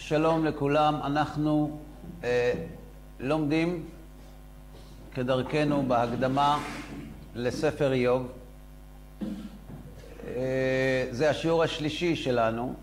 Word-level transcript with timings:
שלום 0.00 0.44
לכולם, 0.44 0.94
אנחנו 1.04 1.80
אה, 2.24 2.52
לומדים 3.20 3.86
כדרכנו 5.14 5.82
בהקדמה 5.88 6.58
לספר 7.34 7.92
איוב. 7.92 8.28
אה, 10.26 11.06
זה 11.10 11.30
השיעור 11.30 11.62
השלישי 11.62 12.16
שלנו, 12.16 12.74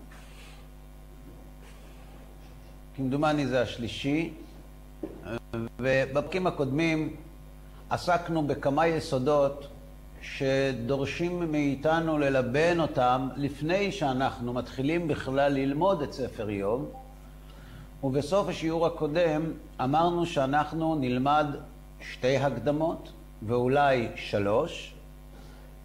כמדומני 2.96 3.46
זה 3.46 3.62
השלישי, 3.62 4.32
ובפרקים 5.78 6.46
הקודמים 6.46 7.16
עסקנו 7.90 8.46
בכמה 8.46 8.86
יסודות 8.86 9.68
שדורשים 10.22 11.52
מאיתנו 11.52 12.18
ללבן 12.18 12.80
אותם 12.80 13.28
לפני 13.36 13.92
שאנחנו 13.92 14.52
מתחילים 14.52 15.08
בכלל 15.08 15.52
ללמוד 15.52 16.02
את 16.02 16.12
ספר 16.12 16.48
איוב. 16.48 16.92
ובסוף 18.04 18.48
השיעור 18.48 18.86
הקודם 18.86 19.42
אמרנו 19.80 20.26
שאנחנו 20.26 20.94
נלמד 20.94 21.46
שתי 22.00 22.36
הקדמות 22.36 23.12
ואולי 23.42 24.08
שלוש, 24.16 24.94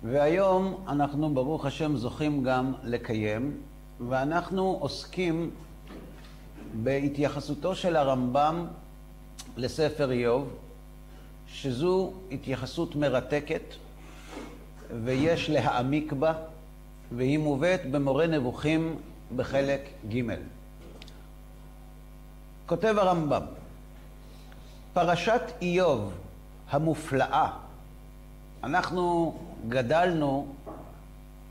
והיום 0.04 0.84
אנחנו 0.88 1.34
ברוך 1.34 1.66
השם 1.66 1.96
זוכים 1.96 2.44
גם 2.44 2.74
לקיים, 2.84 3.58
ואנחנו 4.08 4.78
עוסקים 4.80 5.52
בהתייחסותו 6.84 7.76
של 7.76 7.96
הרמב"ם 7.96 8.68
לספר 9.58 10.12
איוב, 10.12 10.50
שזו 11.48 12.14
התייחסות 12.32 12.96
מרתקת 12.96 13.74
ויש 15.04 15.50
להעמיק 15.50 16.14
בה, 16.14 16.34
והיא 17.12 17.40
מובאת 17.40 17.92
במורה 17.92 18.28
נבוכים 18.28 18.96
בחלק 19.36 19.90
ג'. 20.10 20.22
כותב 22.66 22.96
הרמב"ם, 22.98 23.42
פרשת 24.94 25.42
איוב 25.62 26.14
המופלאה, 26.70 27.50
אנחנו 28.64 29.36
גדלנו 29.70 30.48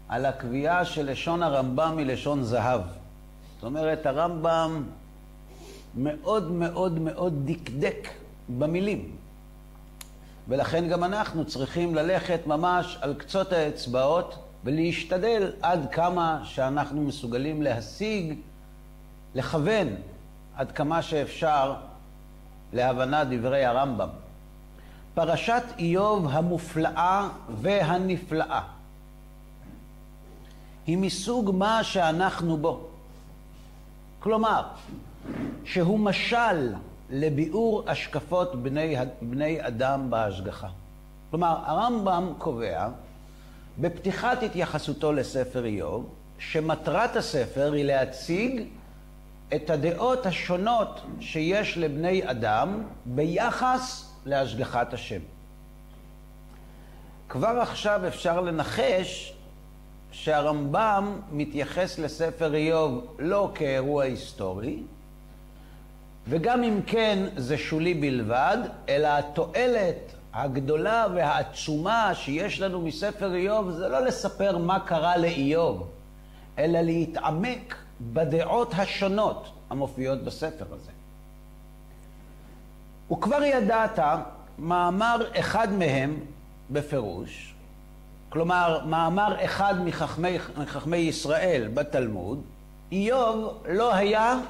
על 0.08 0.26
הקביעה 0.26 0.84
של 0.84 1.10
לשון 1.10 1.42
הרמב"ם 1.42 1.98
היא 1.98 2.06
לשון 2.06 2.42
זהב. 2.42 2.80
זאת 3.54 3.64
אומרת, 3.64 4.06
הרמב"ם 4.06 4.82
מאוד 5.96 6.50
מאוד 6.50 6.98
מאוד 6.98 7.50
דקדק 7.50 8.08
במילים. 8.58 9.16
ולכן 10.48 10.88
גם 10.88 11.04
אנחנו 11.04 11.44
צריכים 11.44 11.94
ללכת 11.94 12.46
ממש 12.46 12.98
על 13.00 13.14
קצות 13.14 13.52
האצבעות 13.52 14.34
ולהשתדל 14.64 15.52
עד 15.62 15.88
כמה 15.92 16.40
שאנחנו 16.44 17.02
מסוגלים 17.02 17.62
להשיג, 17.62 18.34
לכוון 19.34 19.88
עד 20.56 20.72
כמה 20.72 21.02
שאפשר 21.02 21.74
להבנת 22.72 23.26
דברי 23.30 23.64
הרמב"ם. 23.64 24.08
פרשת 25.14 25.62
איוב 25.78 26.28
המופלאה 26.30 27.28
והנפלאה 27.60 28.62
היא 30.86 30.98
מסוג 30.98 31.50
מה 31.54 31.84
שאנחנו 31.84 32.56
בו. 32.56 32.86
כלומר, 34.18 34.62
שהוא 35.64 35.98
משל 35.98 36.74
לביאור 37.10 37.84
השקפות 37.86 38.62
בני, 38.62 38.96
בני 39.22 39.66
אדם 39.66 40.10
בהשגחה. 40.10 40.68
כלומר, 41.30 41.56
הרמב"ם 41.64 42.32
קובע 42.38 42.88
בפתיחת 43.80 44.42
התייחסותו 44.42 45.12
לספר 45.12 45.64
איוב, 45.64 46.08
שמטרת 46.38 47.16
הספר 47.16 47.72
היא 47.72 47.84
להציג 47.84 48.62
את 49.54 49.70
הדעות 49.70 50.26
השונות 50.26 51.00
שיש 51.20 51.78
לבני 51.78 52.30
אדם 52.30 52.82
ביחס 53.04 54.12
להשגחת 54.26 54.94
השם. 54.94 55.20
כבר 57.28 57.58
עכשיו 57.60 58.06
אפשר 58.06 58.40
לנחש 58.40 59.34
שהרמב"ם 60.12 61.20
מתייחס 61.32 61.98
לספר 61.98 62.54
איוב 62.54 63.16
לא 63.18 63.52
כאירוע 63.54 64.04
היסטורי, 64.04 64.82
וגם 66.28 66.62
אם 66.62 66.80
כן 66.86 67.18
זה 67.36 67.58
שולי 67.58 67.94
בלבד, 67.94 68.58
אלא 68.88 69.08
התועלת 69.08 70.14
הגדולה 70.32 71.06
והעצומה 71.14 72.14
שיש 72.14 72.60
לנו 72.60 72.80
מספר 72.80 73.34
איוב 73.34 73.70
זה 73.70 73.88
לא 73.88 74.00
לספר 74.00 74.58
מה 74.58 74.80
קרה 74.80 75.16
לאיוב, 75.16 75.90
אלא 76.58 76.80
להתעמק 76.80 77.81
בדעות 78.12 78.74
השונות 78.74 79.52
המופיעות 79.70 80.22
בספר 80.22 80.64
הזה. 80.70 80.90
וכבר 83.12 83.42
ידעת 83.42 83.98
מאמר 84.58 85.30
אחד 85.40 85.72
מהם 85.72 86.16
בפירוש, 86.70 87.54
כלומר 88.28 88.84
מאמר 88.86 89.44
אחד 89.44 89.74
מחכמי, 89.84 90.38
מחכמי 90.56 90.96
ישראל 90.96 91.68
בתלמוד, 91.74 92.42
איוב 92.92 93.62
לא 93.68 93.94
היה 93.94 94.40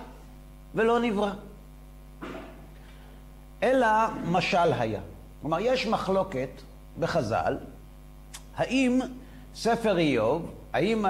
ולא 0.75 1.01
נברא. 1.01 1.31
אלא 3.63 3.89
משל 4.25 4.73
היה. 4.79 5.01
כלומר, 5.41 5.61
יש 5.61 5.87
מחלוקת 5.87 6.49
בחז"ל, 6.99 7.57
האם 8.57 9.01
ספר 9.55 9.99
איוב, 9.99 10.51
האם 10.73 11.05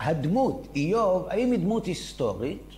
הדמות 0.00 0.66
איוב, 0.76 1.26
האם 1.28 1.52
היא 1.52 1.58
דמות 1.58 1.86
היסטורית, 1.86 2.68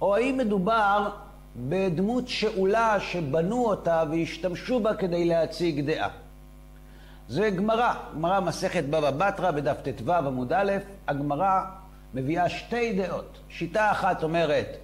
או 0.00 0.16
האם 0.16 0.38
מדובר 0.38 1.10
בדמות 1.56 2.28
שאולה 2.28 3.00
שבנו 3.00 3.66
אותה 3.66 4.04
והשתמשו 4.10 4.80
בה 4.80 4.94
כדי 4.94 5.24
להציג 5.24 5.90
דעה. 5.90 6.08
זה 7.28 7.50
גמרא, 7.50 7.94
גמרא 8.14 8.40
מסכת 8.40 8.84
בבא 8.84 9.10
בתרא 9.10 9.50
בדף 9.50 9.76
ט"ו 9.82 10.12
עמוד 10.12 10.52
א', 10.52 10.72
הגמרא 11.08 11.60
מביאה 12.14 12.48
שתי 12.48 12.92
דעות. 12.92 13.38
שיטה 13.48 13.90
אחת 13.90 14.22
אומרת 14.22 14.76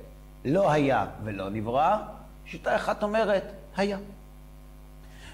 לא 0.44 0.70
היה 0.70 1.06
ולא 1.24 1.50
נברא, 1.50 1.96
שיטה 2.46 2.76
אחת 2.76 3.02
אומרת, 3.02 3.44
היה. 3.76 3.98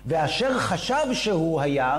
ואשר 0.06 0.58
חשב 0.58 1.12
שהוא 1.12 1.60
היה, 1.60 1.98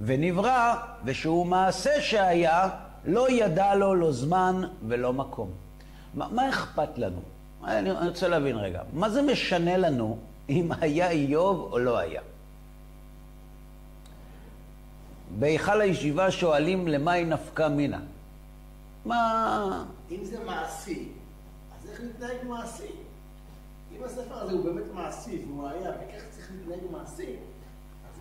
ונברא, 0.00 0.74
ושהוא 1.04 1.46
מעשה 1.46 2.00
שהיה, 2.00 2.68
לא 3.04 3.30
ידע 3.30 3.74
לו 3.74 3.94
לא 3.94 4.12
זמן 4.12 4.62
ולא 4.88 5.12
מקום. 5.12 5.50
מה, 6.14 6.28
מה 6.30 6.48
אכפת 6.48 6.98
לנו? 6.98 7.20
אני 7.64 7.92
רוצה 7.92 8.28
להבין 8.28 8.56
רגע, 8.56 8.82
מה 8.92 9.10
זה 9.10 9.22
משנה 9.22 9.76
לנו 9.76 10.18
אם 10.48 10.68
היה 10.80 11.10
איוב 11.10 11.68
או 11.72 11.78
לא 11.78 11.98
היה? 11.98 12.20
בהיכל 15.38 15.80
הישיבה 15.80 16.30
שואלים 16.30 16.88
למאי 16.88 17.24
נפקא 17.24 17.68
מינה. 17.68 18.00
מה... 19.04 19.84
אם 20.10 20.24
זה 20.24 20.44
מעשי, 20.44 21.08
אז 21.78 21.90
איך 21.90 22.00
נתנהג 22.00 22.48
מעשי? 22.48 22.92
אם 23.96 24.04
הספר 24.04 24.34
הזה 24.34 24.52
הוא 24.52 24.64
באמת 24.64 24.92
מעשי, 24.94 25.44
והוא 25.46 25.68
היה, 25.68 25.90
וכך 25.90 26.22
צריך 26.30 26.50
להתנהג 26.52 26.90
מעשי, 26.90 27.36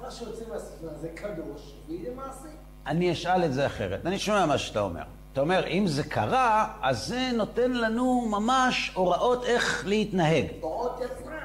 מה 0.01 0.11
שיוצא 0.11 0.43
מהספר 0.53 0.87
הזה 0.91 1.09
קדוש, 1.15 1.73
ויהיה 1.87 2.11
מעשי. 2.15 2.47
אני 2.87 3.11
אשאל 3.11 3.45
את 3.45 3.53
זה 3.53 3.65
אחרת. 3.65 4.05
אני 4.05 4.19
שומע 4.19 4.45
מה 4.45 4.57
שאתה 4.57 4.79
אומר. 4.79 5.01
אתה 5.33 5.41
אומר, 5.41 5.67
אם 5.67 5.87
זה 5.87 6.03
קרה, 6.03 6.73
אז 6.81 7.07
זה 7.07 7.29
נותן 7.33 7.71
לנו 7.71 8.21
ממש 8.29 8.91
הוראות 8.95 9.43
איך 9.45 9.83
להתנהג. 9.87 10.45
הוראות 10.61 10.99
יצרן. 11.05 11.35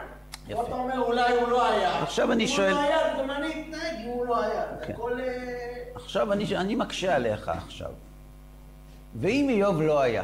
יפה. 0.48 0.62
פה 0.62 0.66
אתה 0.68 0.74
אומר, 0.76 0.98
אולי 1.00 1.32
הוא 1.36 1.48
לא 1.48 1.66
היה. 1.70 2.02
עכשיו 2.02 2.32
אני 2.32 2.48
שואל- 2.48 2.70
אם 2.70 2.76
הוא 2.76 2.82
לא 2.82 2.88
היה, 2.88 3.18
גם 3.22 3.30
אני 3.30 3.46
אתנהג 3.62 3.94
אם 4.04 4.10
הוא 4.10 4.26
לא 4.26 4.42
היה. 4.44 4.64
זה 4.80 4.86
כן. 4.86 4.92
הכל... 4.92 5.20
אה, 5.20 5.26
עכשיו 5.94 6.32
אני, 6.32 6.56
אני 6.56 6.74
מקשה 6.74 7.14
עליך 7.16 7.48
עכשיו. 7.48 7.90
ואם 9.20 9.46
איוב 9.50 9.82
לא 9.82 10.00
היה, 10.00 10.22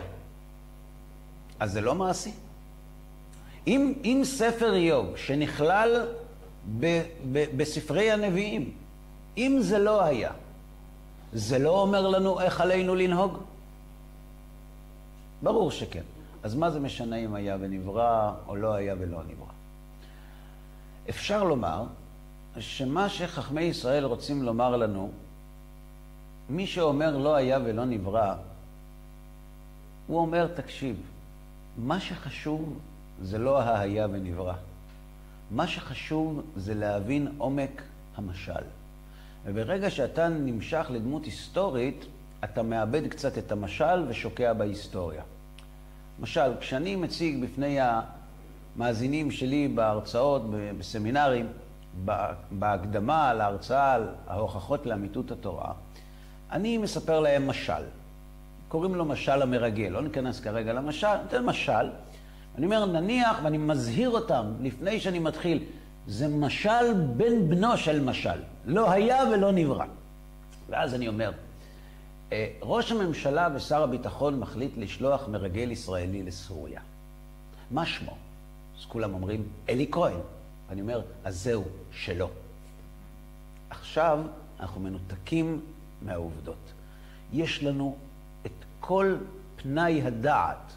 אז 1.61 1.73
זה 1.73 1.81
לא 1.81 1.95
מעשי. 1.95 2.33
אם, 3.66 3.93
אם 4.04 4.21
ספר 4.25 4.75
איוב, 4.75 5.16
שנכלל 5.16 6.07
ב, 6.78 7.03
ב, 7.33 7.57
בספרי 7.57 8.11
הנביאים, 8.11 8.72
אם 9.37 9.59
זה 9.61 9.78
לא 9.78 10.05
היה, 10.05 10.31
זה 11.33 11.59
לא 11.59 11.81
אומר 11.81 12.09
לנו 12.09 12.41
איך 12.41 12.61
עלינו 12.61 12.95
לנהוג? 12.95 13.39
ברור 15.43 15.71
שכן. 15.71 16.03
אז 16.43 16.55
מה 16.55 16.71
זה 16.71 16.81
משנה 16.81 17.17
אם 17.17 17.34
היה 17.34 17.57
ונברא 17.61 18.33
או 18.47 18.57
לא 18.57 18.75
היה 18.75 18.95
ולא 18.99 19.22
נברא? 19.22 19.53
אפשר 21.11 21.45
לומר 21.45 21.84
שמה 22.59 23.09
שחכמי 23.09 23.63
ישראל 23.63 24.05
רוצים 24.05 24.43
לומר 24.43 24.77
לנו, 24.77 25.11
מי 26.49 26.66
שאומר 26.66 27.16
לא 27.16 27.34
היה 27.34 27.59
ולא 27.65 27.84
נברא, 27.84 28.34
הוא 30.07 30.19
אומר, 30.19 30.47
תקשיב, 30.47 30.97
מה 31.78 32.01
שחשוב 32.01 32.78
זה 33.23 33.39
לא 33.39 33.61
ההיה 33.61 34.07
ונברא. 34.13 34.55
מה 35.51 35.67
שחשוב 35.67 36.43
זה 36.57 36.75
להבין 36.75 37.29
עומק 37.39 37.83
המשל. 38.17 38.65
וברגע 39.45 39.91
שאתה 39.91 40.29
נמשך 40.29 40.87
לדמות 40.91 41.25
היסטורית, 41.25 42.05
אתה 42.45 42.63
מאבד 42.63 43.09
קצת 43.09 43.39
את 43.39 43.53
המשל 43.53 44.05
ושוקע 44.09 44.53
בהיסטוריה. 44.53 45.23
למשל, 46.19 46.53
כשאני 46.61 46.97
מציג 46.97 47.45
בפני 47.45 47.79
המאזינים 48.77 49.31
שלי 49.31 49.69
בהרצאות, 49.69 50.43
בסמינרים, 50.79 51.47
בהקדמה 52.51 53.35
להרצאה 53.35 53.93
על 53.93 54.09
ההוכחות 54.27 54.87
לאמיתות 54.87 55.31
התורה, 55.31 55.73
אני 56.53 56.79
מספר 56.79 57.21
להם 57.21 57.47
משל. 57.47 57.83
קוראים 58.69 58.95
לו 58.95 59.05
משל 59.05 59.43
המרגל, 59.43 59.89
לא 59.89 60.03
ניכנס 60.03 60.41
כרגע 60.41 60.73
למשל, 60.73 61.17
ניתן 61.23 61.45
משל. 61.45 61.91
אני 62.59 62.67
אומר, 62.67 62.87
נניח, 62.87 63.39
ואני 63.43 63.59
מזהיר 63.59 64.11
אותם 64.11 64.45
לפני 64.61 65.01
שאני 65.01 65.19
מתחיל, 65.19 65.65
זה 66.07 66.29
משל 66.29 66.95
בן 67.17 67.49
בנו 67.49 67.77
של 67.77 68.05
משל. 68.05 68.41
לא 68.65 68.91
היה 68.91 69.25
ולא 69.33 69.53
נברא. 69.53 69.85
ואז 70.69 70.95
אני 70.95 71.09
אומר, 71.09 71.33
אה, 72.33 72.47
ראש 72.63 72.93
הממשלה 72.93 73.49
ושר 73.55 73.83
הביטחון 73.83 74.41
מחליט 74.41 74.73
לשלוח 74.77 75.29
מרגל 75.29 75.71
ישראלי 75.71 76.23
לסוריה. 76.23 76.81
מה 77.71 77.87
שמו? 77.87 78.17
אז 78.79 78.85
כולם 78.85 79.15
אומרים, 79.15 79.49
אלי 79.69 79.87
כהן. 79.91 80.21
אני 80.71 80.81
אומר, 80.81 81.03
אז 81.25 81.43
זהו, 81.43 81.65
שלא. 81.93 82.31
עכשיו 83.71 84.19
אנחנו 84.61 84.81
מנותקים 84.81 85.61
מהעובדות. 86.03 86.73
יש 87.33 87.63
לנו 87.65 87.97
את 88.47 88.65
כל 88.81 89.17
פנאי 89.57 90.03
הדעת 90.03 90.73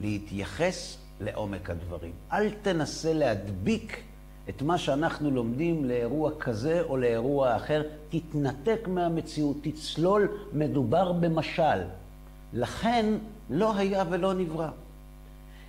להתייחס 0.00 0.98
לעומק 1.20 1.70
הדברים. 1.70 2.12
אל 2.32 2.50
תנסה 2.62 3.12
להדביק 3.12 4.02
את 4.48 4.62
מה 4.62 4.78
שאנחנו 4.78 5.30
לומדים 5.30 5.84
לאירוע 5.84 6.30
כזה 6.40 6.82
או 6.82 6.96
לאירוע 6.96 7.56
אחר, 7.56 7.82
תתנתק 8.08 8.80
מהמציאות, 8.88 9.56
תצלול, 9.62 10.28
מדובר 10.52 11.12
במשל. 11.12 11.82
לכן 12.52 13.06
לא 13.50 13.76
היה 13.76 14.04
ולא 14.10 14.34
נברא. 14.34 14.68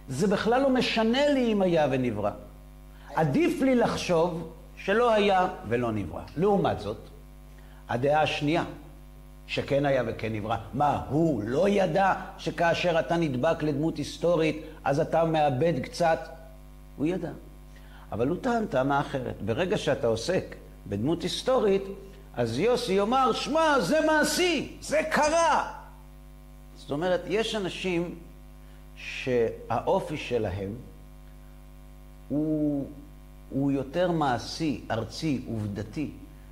זה 0.09 0.27
בכלל 0.27 0.61
לא 0.61 0.69
משנה 0.69 1.29
לי 1.29 1.53
אם 1.53 1.61
היה 1.61 1.87
ונברא. 1.91 2.31
עדיף 3.15 3.61
לי 3.61 3.75
לחשוב 3.75 4.51
שלא 4.77 5.13
היה 5.13 5.47
ולא 5.67 5.91
נברא. 5.91 6.21
לעומת 6.37 6.79
זאת, 6.79 6.97
הדעה 7.89 8.21
השנייה, 8.21 8.63
שכן 9.47 9.85
היה 9.85 10.03
וכן 10.07 10.33
נברא. 10.33 10.57
מה, 10.73 11.01
הוא 11.09 11.43
לא 11.43 11.69
ידע 11.69 12.13
שכאשר 12.37 12.99
אתה 12.99 13.17
נדבק 13.17 13.63
לדמות 13.63 13.97
היסטורית, 13.97 14.65
אז 14.85 14.99
אתה 14.99 15.25
מאבד 15.25 15.79
קצת? 15.79 16.19
הוא 16.97 17.05
ידע. 17.05 17.31
אבל 18.11 18.27
הוא 18.27 18.37
טען 18.41 18.65
טענה 18.65 18.99
אחרת. 18.99 19.41
ברגע 19.41 19.77
שאתה 19.77 20.07
עוסק 20.07 20.55
בדמות 20.87 21.23
היסטורית, 21.23 21.83
אז 22.35 22.59
יוסי 22.59 22.93
יאמר, 22.93 23.33
שמע, 23.33 23.79
זה 23.79 23.99
מעשי, 24.05 24.77
זה 24.81 25.01
קרה. 25.11 25.73
זאת 26.77 26.91
אומרת, 26.91 27.21
יש 27.27 27.55
אנשים 27.55 28.15
שהאופי 28.95 30.17
שלהם 30.17 30.75
הוא, 32.29 32.87
הוא 33.49 33.71
יותר 33.71 34.11
מעשי, 34.11 34.81
ארצי, 34.91 35.41
עובדתי, 35.47 36.11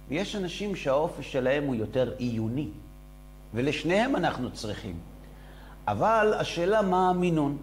ויש 0.09 0.35
אנשים 0.35 0.75
שהאופי 0.75 1.23
שלהם 1.23 1.63
הוא 1.63 1.75
יותר 1.75 2.13
עיוני, 2.17 2.67
ולשניהם 3.53 4.15
אנחנו 4.15 4.51
צריכים. 4.51 4.95
אבל 5.87 6.33
השאלה 6.39 6.81
מה 6.81 7.09
המינון. 7.09 7.57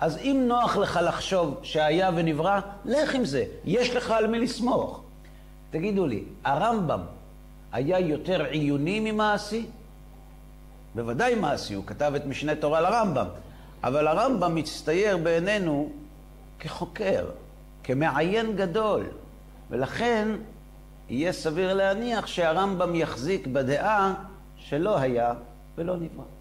אז 0.00 0.18
אם 0.18 0.44
נוח 0.48 0.76
לך 0.76 1.00
לחשוב 1.02 1.60
שהיה 1.62 2.10
ונברא, 2.14 2.60
לך 2.84 3.14
עם 3.14 3.24
זה, 3.24 3.44
יש 3.64 3.90
לך 3.96 4.10
על 4.10 4.26
מי 4.26 4.38
לסמוך. 4.38 5.02
תגידו 5.70 6.06
לי, 6.06 6.24
הרמב"ם 6.44 7.00
היה 7.72 7.98
יותר 7.98 8.44
עיוני 8.44 9.12
ממעשי? 9.12 9.66
בוודאי 10.94 11.34
מעשי, 11.34 11.74
הוא 11.74 11.84
כתב 11.86 12.12
את 12.16 12.26
משנה 12.26 12.54
תורה 12.54 12.80
לרמב"ם, 12.80 13.26
אבל 13.84 14.06
הרמב"ם 14.06 14.54
מצטייר 14.54 15.16
בעינינו 15.16 15.90
כחוקר, 16.58 17.26
כמעיין 17.84 18.56
גדול, 18.56 19.06
ולכן 19.70 20.28
יהיה 21.08 21.32
סביר 21.32 21.74
להניח 21.74 22.26
שהרמב"ם 22.26 22.94
יחזיק 22.94 23.46
בדעה 23.46 24.14
שלא 24.56 24.98
היה 24.98 25.32
ולא 25.76 25.96
נברא. 25.96 26.33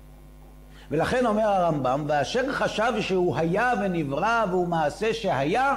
ולכן 0.92 1.26
אומר 1.26 1.48
הרמב"ם, 1.48 2.06
ואשר 2.08 2.52
חשב 2.52 2.94
שהוא 3.00 3.38
היה 3.38 3.74
ונברא 3.82 4.46
והוא 4.50 4.68
מעשה 4.68 5.14
שהיה, 5.14 5.76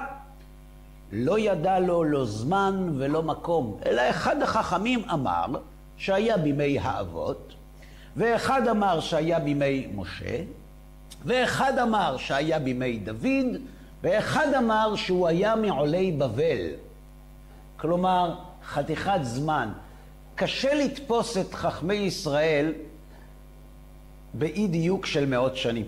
לא 1.13 1.39
ידע 1.39 1.79
לו 1.79 2.05
לא 2.05 2.25
זמן 2.25 2.89
ולא 2.99 3.23
מקום, 3.23 3.79
אלא 3.87 4.11
אחד 4.11 4.43
החכמים 4.43 5.03
אמר 5.13 5.47
שהיה 5.97 6.37
בימי 6.37 6.79
האבות, 6.79 7.55
ואחד 8.17 8.69
אמר 8.69 9.01
שהיה 9.01 9.39
בימי 9.39 9.89
משה, 9.95 10.43
ואחד 11.25 11.79
אמר 11.79 12.17
שהיה 12.17 12.59
בימי 12.59 12.99
דוד, 12.99 13.47
ואחד 14.03 14.55
אמר 14.59 14.97
שהוא 14.97 15.29
היה 15.29 15.57
מעולי 15.57 16.13
בבל. 16.13 16.67
כלומר, 17.77 18.35
חתיכת 18.67 19.19
זמן. 19.23 19.69
קשה 20.35 20.75
לתפוס 20.75 21.37
את 21.37 21.55
חכמי 21.55 21.95
ישראל 21.95 22.73
באי 24.39 24.67
דיוק 24.67 25.07
של 25.07 25.27
מאות 25.27 25.57
שנים. 25.57 25.87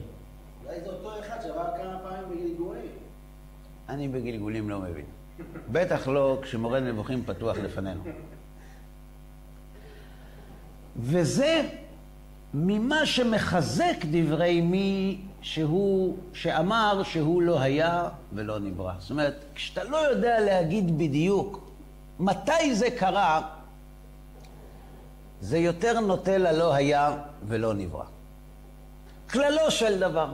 אולי 0.64 0.80
זה 0.80 0.86
אותו 0.90 1.20
אחד 1.20 1.36
שעבר 1.42 1.64
כמה 1.76 1.98
פעמים 2.02 2.28
בגלגולים. 2.30 2.90
אני 3.88 4.08
בגלגולים 4.08 4.70
לא 4.70 4.78
מבין. 4.78 5.04
בטח 5.72 6.08
לא 6.08 6.38
כשמורה 6.42 6.80
נבוכים 6.80 7.24
פתוח 7.24 7.56
לפנינו. 7.56 8.02
וזה 10.96 11.68
ממה 12.54 13.06
שמחזק 13.06 13.96
דברי 14.10 14.60
מי 14.60 15.20
שהוא, 15.40 16.16
שאמר 16.32 17.02
שהוא 17.02 17.42
לא 17.42 17.60
היה 17.60 18.08
ולא 18.32 18.58
נברא. 18.58 18.92
זאת 18.98 19.10
אומרת, 19.10 19.44
כשאתה 19.54 19.84
לא 19.84 19.96
יודע 19.96 20.40
להגיד 20.40 20.98
בדיוק 20.98 21.70
מתי 22.20 22.74
זה 22.74 22.90
קרה, 22.90 23.48
זה 25.40 25.58
יותר 25.58 26.00
נוטה 26.00 26.38
ללא 26.38 26.74
היה 26.74 27.16
ולא 27.48 27.74
נברא. 27.74 28.04
כללו 29.30 29.70
של 29.70 29.98
דבר. 29.98 30.32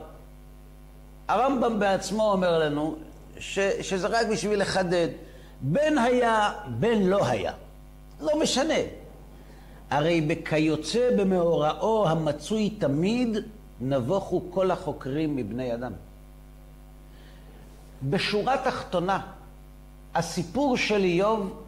הרמב"ם 1.29 1.79
בעצמו 1.79 2.33
אומר 2.33 2.59
לנו 2.59 2.97
ש, 3.39 3.59
שזה 3.59 4.07
רק 4.07 4.27
בשביל 4.27 4.61
לחדד. 4.61 5.09
בין 5.61 5.99
היה, 5.99 6.53
בין 6.67 7.07
לא 7.07 7.27
היה. 7.27 7.53
לא 8.21 8.41
משנה. 8.41 8.75
הרי 9.91 10.21
בכיוצא 10.21 11.11
במאורעו 11.19 12.09
המצוי 12.09 12.71
תמיד, 12.71 13.39
נבוכו 13.81 14.43
כל 14.51 14.71
החוקרים 14.71 15.37
מבני 15.37 15.75
אדם. 15.75 15.93
בשורה 18.03 18.57
תחתונה, 18.65 19.21
הסיפור 20.15 20.77
של 20.77 21.05
איוב 21.05 21.63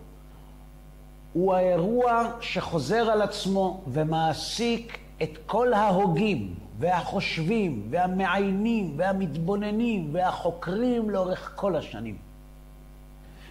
הוא 1.32 1.54
האירוע 1.54 2.30
שחוזר 2.40 3.10
על 3.10 3.22
עצמו 3.22 3.84
ומעסיק 3.92 4.98
את 5.22 5.38
כל 5.46 5.72
ההוגים 5.72 6.54
והחושבים 6.78 7.86
והמעיינים 7.90 8.94
והמתבוננים 8.96 10.08
והחוקרים 10.12 11.10
לאורך 11.10 11.52
כל 11.54 11.76
השנים. 11.76 12.16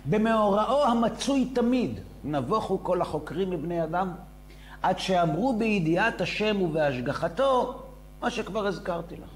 במאורעו 0.05 0.83
המצוי 0.83 1.51
תמיד, 1.55 1.99
נבוכו 2.23 2.83
כל 2.83 3.01
החוקרים 3.01 3.49
מבני 3.49 3.83
אדם, 3.83 4.11
עד 4.81 4.99
שאמרו 4.99 5.57
בידיעת 5.57 6.21
השם 6.21 6.61
ובהשגחתו, 6.61 7.81
מה 8.21 8.31
שכבר 8.31 8.67
הזכרתי 8.67 9.15
לך. 9.15 9.29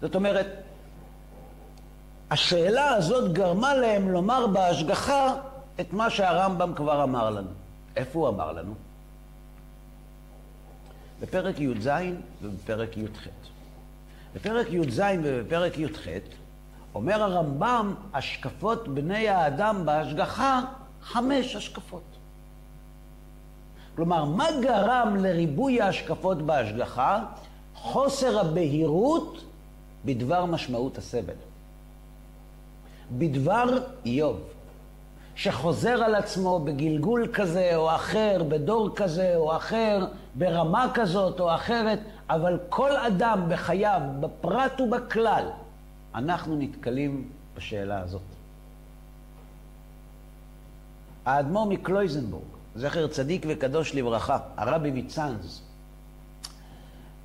זאת 0.00 0.14
אומרת, 0.14 0.46
השאלה 2.30 2.88
הזאת 2.88 3.32
גרמה 3.32 3.74
להם 3.74 4.08
לומר 4.08 4.46
בהשגחה 4.46 5.34
את 5.80 5.92
מה 5.92 6.10
שהרמב"ם 6.10 6.72
כבר 6.76 7.02
אמר 7.02 7.30
לנו. 7.30 7.50
איפה 7.96 8.18
הוא 8.18 8.28
אמר 8.28 8.52
לנו? 8.52 8.74
בפרק 11.20 11.60
י"ז 11.60 11.90
ובפרק 12.42 12.96
י"ח. 12.96 13.26
בפרק 14.34 14.66
י"ז 14.70 15.02
ובפרק 15.22 15.78
י"ח 15.78 16.06
אומר 16.94 17.22
הרמב"ם, 17.22 17.94
השקפות 18.14 18.88
בני 18.88 19.28
האדם 19.28 19.86
בהשגחה, 19.86 20.60
חמש 21.02 21.56
השקפות. 21.56 22.02
כלומר, 23.96 24.24
מה 24.24 24.46
גרם 24.62 25.16
לריבוי 25.16 25.80
ההשקפות 25.80 26.42
בהשגחה? 26.42 27.24
חוסר 27.74 28.40
הבהירות 28.40 29.44
בדבר 30.04 30.44
משמעות 30.44 30.98
הסבל. 30.98 31.34
בדבר 33.18 33.78
איוב. 34.06 34.40
שחוזר 35.38 36.02
על 36.04 36.14
עצמו 36.14 36.60
בגלגול 36.60 37.28
כזה 37.32 37.76
או 37.76 37.94
אחר, 37.94 38.42
בדור 38.48 38.96
כזה 38.96 39.36
או 39.36 39.56
אחר, 39.56 40.06
ברמה 40.34 40.90
כזאת 40.94 41.40
או 41.40 41.54
אחרת, 41.54 41.98
אבל 42.30 42.58
כל 42.68 42.96
אדם 42.96 43.46
בחייו, 43.48 44.00
בפרט 44.20 44.80
ובכלל, 44.80 45.44
אנחנו 46.14 46.56
נתקלים 46.56 47.28
בשאלה 47.56 48.00
הזאת. 48.00 48.22
האדמו"ר 51.26 51.66
מקלויזנבורג, 51.66 52.44
זכר 52.76 53.06
צדיק 53.06 53.46
וקדוש 53.48 53.94
לברכה, 53.94 54.38
הרבי 54.56 54.90
מצאנז, 54.90 55.62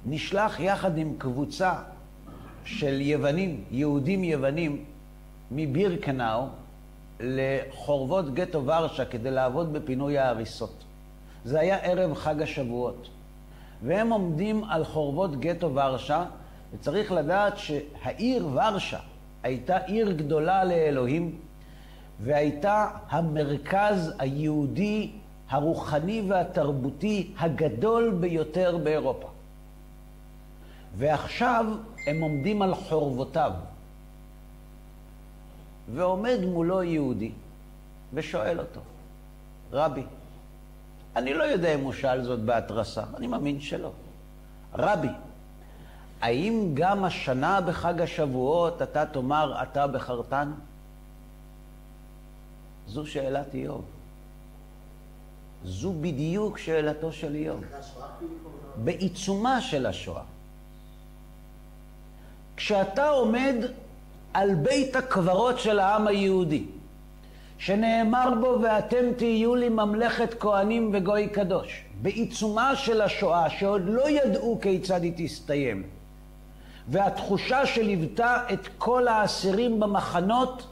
נשלח 0.06 0.60
יחד 0.60 0.98
עם 0.98 1.14
קבוצה 1.18 1.74
של 2.66 3.02
יוונים, 3.02 3.64
יהודים 3.72 4.24
יוונים, 4.24 4.86
מבירקנאו 5.52 6.48
לחורבות 7.24 8.34
גטו 8.34 8.66
ורשה 8.66 9.06
כדי 9.06 9.32
לעבוד 9.32 9.74
בפינוי 9.74 10.18
ההריסות. 10.18 10.84
זה 11.46 11.60
היה 11.60 11.78
ערב 11.78 12.14
חג 12.14 12.42
השבועות. 12.42 13.10
והם 13.84 14.10
עומדים 14.10 14.64
על 14.64 14.86
חורבות 14.86 15.40
גטו 15.40 15.76
ורשה, 15.76 16.26
וצריך 16.74 17.12
לדעת 17.12 17.58
שהעיר 17.58 18.48
ורשה 18.54 19.00
הייתה 19.44 19.78
עיר 19.78 20.12
גדולה 20.12 20.64
לאלוהים, 20.64 21.36
והייתה 22.20 22.88
המרכז 23.10 24.14
היהודי 24.20 25.12
הרוחני 25.50 26.24
והתרבותי 26.28 27.32
הגדול 27.40 28.18
ביותר 28.20 28.78
באירופה. 28.84 29.28
ועכשיו 30.98 31.66
הם 32.08 32.22
עומדים 32.22 32.62
על 32.62 32.76
חורבותיו. 32.76 33.52
ועומד 35.96 36.40
מולו 36.46 36.84
יהודי 36.84 37.32
ושואל 38.14 38.60
אותו, 38.60 38.80
רבי, 39.72 40.04
אני 41.16 41.34
לא 41.34 41.44
יודע 41.44 41.74
אם 41.74 41.80
הוא 41.80 41.94
שאל 41.94 42.24
זאת 42.24 42.40
בהתרסה, 42.40 43.04
אני 43.18 43.28
מאמין 43.28 43.62
שלא. 43.62 43.92
רבי, 44.74 45.10
האם 46.22 46.72
גם 46.74 47.04
השנה 47.04 47.62
בחג 47.62 48.02
השבועות 48.02 48.82
אתה 48.82 49.06
תאמר 49.06 49.64
אתה 49.64 49.88
בחרתנו? 49.88 50.56
זו 52.88 53.06
שאלת 53.06 53.54
איוב. 53.54 53.86
זו 55.66 55.94
בדיוק 56.02 56.58
שאלתו 56.58 57.12
של 57.12 57.36
איוב. 57.36 57.64
בעיצומה 58.84 59.62
של 59.62 59.86
השואה. 59.86 60.24
כשאתה 62.56 63.10
עומד 63.10 63.56
על 64.34 64.56
בית 64.56 64.96
הקברות 64.96 65.60
של 65.60 65.80
העם 65.80 66.08
היהודי, 66.08 66.66
שנאמר 67.58 68.34
בו 68.42 68.58
ואתם 68.64 69.14
תהיו 69.18 69.56
לי 69.56 69.70
ממלכת 69.70 70.40
כהנים 70.40 70.90
וגוי 70.94 71.30
קדוש, 71.30 71.86
בעיצומה 72.02 72.76
של 72.76 73.02
השואה 73.02 73.50
שעוד 73.50 73.82
לא 73.86 74.10
ידעו 74.10 74.60
כיצד 74.62 75.04
היא 75.04 75.14
תסתיים, 75.16 75.84
והתחושה 76.88 77.66
שליוותה 77.66 78.38
את 78.54 78.68
כל 78.78 79.08
האסירים 79.08 79.80
במחנות 79.80 80.68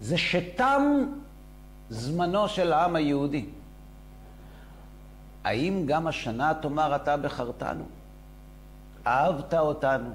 זה 0.00 0.18
שתם 0.18 1.06
זמנו 1.90 2.48
של 2.48 2.72
העם 2.72 2.96
היהודי. 2.96 3.46
האם 5.44 5.82
גם 5.86 6.06
השנה 6.06 6.52
תאמר 6.62 6.96
אתה 6.96 7.16
בחרתנו? 7.16 7.84
אהבת 9.06 9.54
אותנו, 9.54 10.10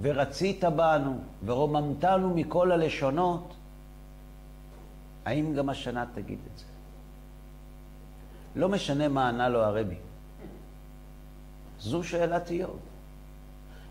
ורצית 0.00 0.64
בנו, 0.64 1.18
ורוממתנו 1.44 2.34
מכל 2.34 2.72
הלשונות? 2.72 3.54
האם 5.24 5.54
גם 5.54 5.68
השנה 5.68 6.04
תגיד 6.14 6.38
את 6.52 6.58
זה? 6.58 6.64
לא 8.56 8.68
משנה 8.68 9.08
מה 9.08 9.28
ענה 9.28 9.48
לו 9.48 9.62
הרבי. 9.62 9.96
זו 11.80 12.04
שאלת 12.04 12.50
איוב. 12.50 12.78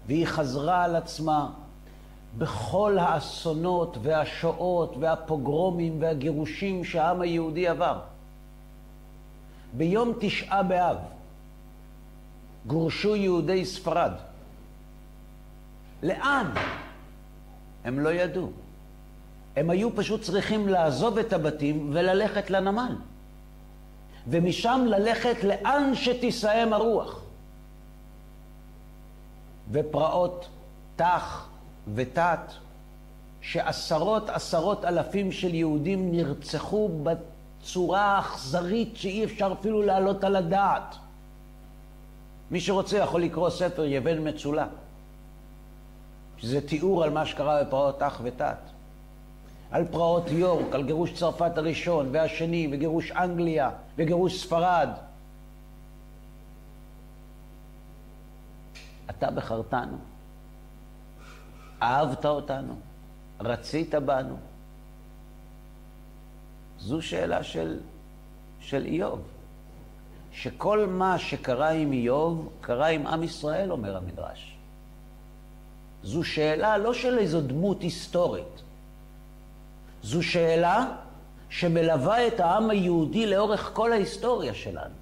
והיא 0.08 0.25
חזרה 0.25 0.84
על 0.84 0.96
עצמה 0.96 1.50
בכל 2.38 2.98
האסונות 3.00 3.98
והשואות 4.01 4.96
והפוגרומים 5.00 6.01
והגירושים 6.01 6.84
שהעם 6.84 7.22
היהודי 7.22 7.67
עבר. 7.67 8.00
ביום 9.74 10.13
תשעה 10.20 10.63
באב 10.63 10.98
גורשו 12.67 13.15
יהודי 13.15 13.65
ספרד. 13.65 14.12
לאן? 16.03 16.51
הם 17.84 18.00
לא 18.00 18.10
ידעו. 18.10 18.51
הם 19.55 19.70
היו 19.70 19.96
פשוט 19.96 20.22
צריכים 20.22 20.67
לעזוב 20.67 21.17
את 21.17 21.34
הבתים 21.34 21.89
וללכת 21.93 22.50
לנמל. 22.50 22.96
ומשם 24.27 24.86
ללכת 24.88 25.43
לאן 25.43 25.91
שתישאם 25.96 26.74
הרוח. 26.74 27.22
ופרעות 29.72 30.48
תח 30.96 31.48
ותת, 31.96 32.51
שעשרות 33.41 34.29
עשרות 34.29 34.86
אלפים 34.86 35.31
של 35.31 35.53
יהודים 35.53 36.12
נרצחו 36.12 36.89
בצורה 37.03 38.01
האכזרית 38.01 38.98
שאי 38.98 39.24
אפשר 39.25 39.53
אפילו 39.60 39.81
להעלות 39.81 40.24
על 40.24 40.36
הדעת. 40.36 40.96
מי 42.51 42.60
שרוצה 42.60 42.98
יכול 42.98 43.22
לקרוא 43.22 43.50
ספר 43.50 43.86
יבן 43.86 44.27
מצולע, 44.27 44.65
שזה 46.41 46.67
תיאור 46.67 47.03
על 47.03 47.10
מה 47.10 47.25
שקרה 47.25 47.63
בפרעות 47.63 48.00
תח 48.00 48.19
ותת. 48.24 48.57
על 49.71 49.86
פרעות 49.91 50.24
יורק, 50.29 50.75
על 50.75 50.83
גירוש 50.83 51.13
צרפת 51.13 51.57
הראשון 51.57 52.10
והשני, 52.12 52.67
וגירוש 52.71 53.12
אנגליה, 53.12 53.69
וגירוש 53.98 54.43
ספרד. 54.43 54.89
אתה 59.10 59.31
בחרתנו. 59.31 59.98
אהבת 61.81 62.25
אותנו, 62.25 62.75
רצית 63.39 63.95
בנו. 63.95 64.38
זו 66.79 67.01
שאלה 67.01 67.43
של, 67.43 67.79
של 68.60 68.86
איוב. 68.86 69.21
שכל 70.31 70.86
מה 70.86 71.19
שקרה 71.19 71.69
עם 71.69 71.91
איוב, 71.91 72.50
קרה 72.62 72.88
עם 72.88 73.07
עם 73.07 73.24
ישראל, 73.24 73.71
אומר 73.71 73.98
המדרש. 73.98 74.50
זו 76.03 76.24
שאלה 76.24 76.77
לא 76.77 76.93
של 76.93 77.17
איזו 77.17 77.41
דמות 77.41 77.81
היסטורית. 77.81 78.62
זו 80.03 80.24
שאלה 80.24 80.86
שמלווה 81.50 82.27
את 82.27 82.39
העם 82.39 82.70
היהודי 82.70 83.25
לאורך 83.25 83.70
כל 83.74 83.93
ההיסטוריה 83.93 84.53
שלנו. 84.53 84.96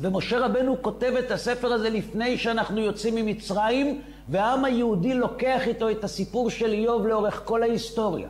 ומשה 0.00 0.38
רבנו 0.38 0.76
כותב 0.82 1.12
את 1.18 1.30
הספר 1.30 1.72
הזה 1.72 1.90
לפני 1.90 2.38
שאנחנו 2.38 2.80
יוצאים 2.80 3.14
ממצרים, 3.14 4.02
והעם 4.28 4.64
היהודי 4.64 5.14
לוקח 5.14 5.60
איתו 5.66 5.90
את 5.90 6.04
הסיפור 6.04 6.50
של 6.50 6.72
איוב 6.72 7.06
לאורך 7.06 7.42
כל 7.44 7.62
ההיסטוריה. 7.62 8.28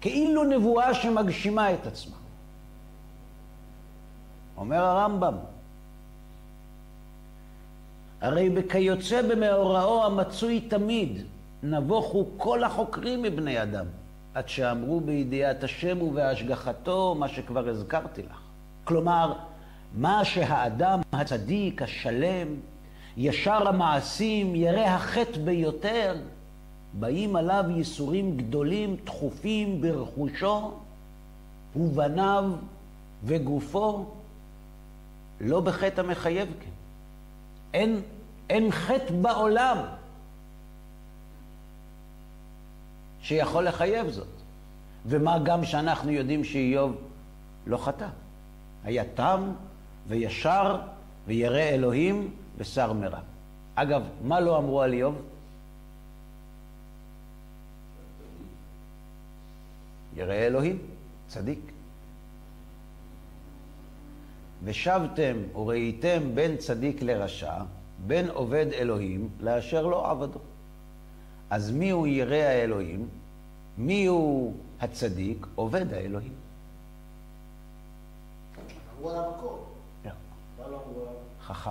כאילו 0.00 0.44
נבואה 0.44 0.94
שמגשימה 0.94 1.74
את 1.74 1.86
עצמה. 1.86 2.16
אומר 4.56 4.84
הרמב"ם, 4.84 5.34
הרי 8.20 8.50
בכיוצא 8.50 9.22
במאורעו 9.22 10.04
המצוי 10.04 10.60
תמיד, 10.60 11.22
נבוכו 11.62 12.26
כל 12.36 12.64
החוקרים 12.64 13.22
מבני 13.22 13.62
אדם. 13.62 13.86
עד 14.34 14.48
שאמרו 14.48 15.00
בידיעת 15.00 15.64
השם 15.64 16.02
ובהשגחתו 16.02 17.16
מה 17.18 17.28
שכבר 17.28 17.68
הזכרתי 17.68 18.22
לך. 18.22 18.40
כלומר, 18.84 19.32
מה 19.94 20.24
שהאדם 20.24 21.00
הצדיק, 21.12 21.82
השלם, 21.82 22.48
ישר 23.16 23.68
המעשים, 23.68 24.54
ירא 24.54 24.80
החטא 24.80 25.38
ביותר, 25.44 26.16
באים 26.94 27.36
עליו 27.36 27.64
ייסורים 27.76 28.36
גדולים, 28.36 28.96
תכופים 29.04 29.80
ברכושו 29.80 30.72
ובניו 31.76 32.44
וגופו, 33.24 34.04
לא 35.40 35.60
בחטא 35.60 36.00
המחייב 36.00 36.48
כן. 36.60 36.70
אין, 37.74 38.00
אין 38.50 38.70
חטא 38.72 39.12
בעולם 39.22 39.78
שיכול 43.22 43.64
לחייב 43.64 44.10
זאת. 44.10 44.26
ומה 45.06 45.38
גם 45.38 45.64
שאנחנו 45.64 46.10
יודעים 46.10 46.44
שאיוב 46.44 46.96
לא 47.66 47.76
חטא. 47.76 48.08
היה 48.84 49.04
תם 49.14 49.52
וישר 50.08 50.80
וירא 51.26 51.60
אלוהים 51.60 52.30
ושר 52.58 52.92
מרע. 52.92 53.20
אגב, 53.74 54.02
מה 54.22 54.40
לא 54.40 54.58
אמרו 54.58 54.82
על 54.82 54.92
איוב? 54.92 55.22
ירא 60.16 60.34
אלוהים, 60.34 60.78
צדיק. 61.28 61.60
ושבתם 64.64 65.36
וראיתם 65.54 66.34
בין 66.34 66.56
צדיק 66.56 67.02
לרשע, 67.02 67.54
בין 68.06 68.30
עובד 68.30 68.66
אלוהים 68.72 69.28
לאשר 69.40 69.86
לא 69.86 70.10
עבדו. 70.10 70.38
אז 71.50 71.70
מי 71.70 71.90
הוא 71.90 72.06
ירא 72.06 72.36
האלוהים? 72.36 73.08
מי 73.78 74.06
הוא 74.06 74.54
הצדיק? 74.80 75.46
עובד 75.54 75.92
האלוהים. 75.92 76.34
לא. 79.02 79.12
לא? 80.04 80.80
חכם. 81.42 81.70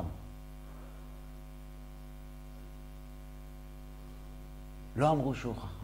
לא 4.95 5.09
אמרו 5.11 5.35
שהוא 5.35 5.55
חכם. 5.55 5.77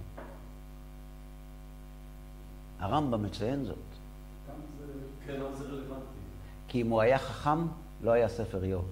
הרמב"ם 2.80 3.24
מציין 3.24 3.66
זאת. 3.66 3.78
כן, 5.26 5.42
אבל 5.42 5.56
זה 5.56 5.64
רלוונטי. 5.64 6.13
כי 6.74 6.82
אם 6.82 6.90
הוא 6.90 7.02
היה 7.02 7.20
חכם, 7.20 7.68
לא 8.04 8.12
היה 8.12 8.30
ספר 8.30 8.64
איוב. 8.64 8.86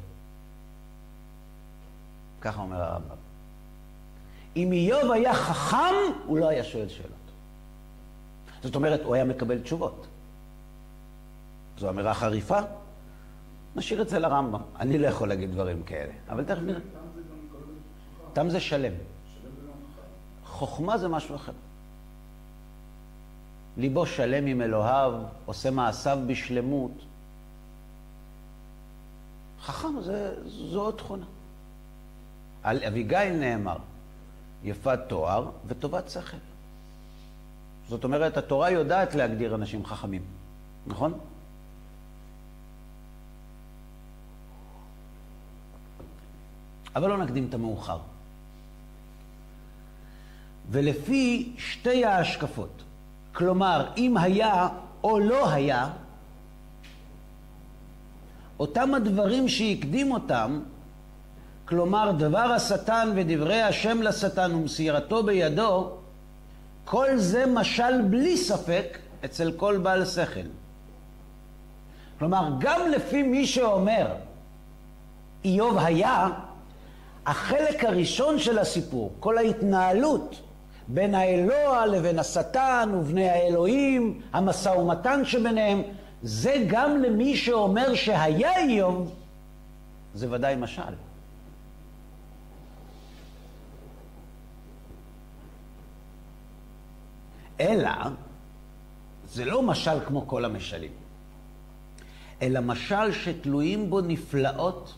ככה 2.42 2.62
אומר 2.62 2.82
הרמב"ם. 2.82 3.16
אם 4.56 4.72
איוב 4.72 5.12
היה 5.12 5.34
חכם, 5.34 5.96
הוא 6.26 6.38
לא 6.38 6.50
היה 6.50 6.64
שואל 6.64 6.90
שאלות. 6.90 7.12
זאת 8.64 8.76
אומרת, 8.76 9.02
הוא 9.04 9.16
היה 9.16 9.24
מקבל 9.24 9.62
תשובות. 9.62 10.08
זו 11.78 11.90
אמירה 11.90 12.14
חריפה? 12.14 12.60
נשאיר 13.76 14.02
את 14.02 14.10
זה 14.10 14.20
לרמב"ם. 14.20 14.62
אני 14.80 14.98
לא 14.98 15.08
יכול 15.08 15.28
להגיד 15.28 15.52
דברים 15.52 15.84
כאלה, 15.84 16.14
אבל 16.30 16.44
תכף 16.44 16.62
נראה. 16.62 16.82
תם 18.34 18.50
זה 18.50 18.60
שלם. 18.60 18.94
חוכמה 20.46 20.98
זה 20.98 21.08
משהו 21.08 21.36
אחר. 21.36 21.54
ליבו 23.78 24.06
שלם 24.06 24.46
עם 24.46 24.62
אלוהיו, 24.62 25.14
עושה 25.46 25.72
מעשיו 25.72 26.20
בשלמות. 26.28 27.11
חכם 29.62 30.02
זה, 30.02 30.36
זו 30.46 30.82
עוד 30.82 30.96
תכונה. 30.98 31.26
על 32.64 32.84
אביגיל 32.84 33.34
נאמר, 33.40 33.78
יפת 34.64 35.00
תואר 35.08 35.50
וטובת 35.68 36.10
שכל. 36.10 36.38
זאת 37.90 38.04
אומרת, 38.04 38.38
התורה 38.38 38.70
יודעת 38.70 39.16
להגדיר 39.16 39.56
אנשים 39.56 39.86
חכמים, 39.86 40.22
נכון? 40.88 41.20
אבל 46.96 47.10
לא 47.10 47.18
נקדים 47.18 47.48
את 47.50 47.54
המאוחר. 47.54 48.00
ולפי 50.70 51.54
שתי 51.58 52.06
ההשקפות, 52.06 52.84
כלומר, 53.34 53.92
אם 53.98 54.18
היה 54.18 54.68
או 55.04 55.20
לא 55.20 55.50
היה, 55.50 55.90
אותם 58.62 58.94
הדברים 58.94 59.48
שהקדים 59.48 60.12
אותם, 60.12 60.60
כלומר 61.66 62.12
דבר 62.12 62.38
השטן 62.40 63.12
ודברי 63.16 63.62
השם 63.62 64.02
לשטן 64.02 64.56
ומסירתו 64.56 65.24
בידו, 65.24 65.90
כל 66.86 67.18
זה 67.18 67.46
משל 67.46 68.02
בלי 68.02 68.38
ספק 68.38 68.98
אצל 69.26 69.52
כל 69.52 69.78
בעל 69.78 70.06
שכל. 70.06 70.48
כלומר, 72.20 72.50
גם 72.60 72.82
לפי 72.92 73.24
מי 73.24 73.48
שאומר 73.48 74.08
איוב 75.46 75.78
היה, 75.78 76.28
החלק 77.26 77.84
הראשון 77.84 78.40
של 78.40 78.60
הסיפור, 78.60 79.12
כל 79.20 79.38
ההתנהלות 79.38 80.42
בין 80.88 81.16
האלוה 81.16 81.86
לבין 81.86 82.20
השטן 82.20 82.90
ובני 82.94 83.30
האלוהים, 83.30 84.22
המשא 84.34 84.70
ומתן 84.70 85.26
שביניהם, 85.26 85.82
זה 86.24 86.66
גם 86.68 87.02
למי 87.04 87.38
שאומר 87.38 87.96
שהיה 87.96 88.58
איוב, 88.58 89.16
זה 90.14 90.32
ודאי 90.32 90.56
משל. 90.56 90.94
אלא, 97.60 97.92
זה 99.30 99.46
לא 99.46 99.64
משל 99.64 100.00
כמו 100.08 100.28
כל 100.28 100.46
המשלים, 100.46 100.92
אלא 102.42 102.60
משל 102.60 103.12
שתלויים 103.12 103.90
בו 103.90 104.02
נפלאות 104.02 104.94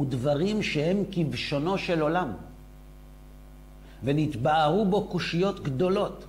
ודברים 0.00 0.62
שהם 0.62 1.04
כבשונו 1.12 1.78
של 1.78 2.00
עולם. 2.00 2.32
ונתבהרו 4.04 4.84
בו 4.84 5.08
קושיות 5.08 5.62
גדולות, 5.62 6.24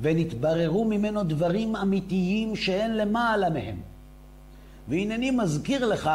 ונתבררו 0.00 0.84
ממנו 0.84 1.24
דברים 1.24 1.76
אמיתיים 1.76 2.56
שאין 2.56 2.96
למעלה 2.96 3.50
מהם. 3.50 3.80
והנני 4.88 5.30
מזכיר 5.30 5.86
לך 5.86 6.10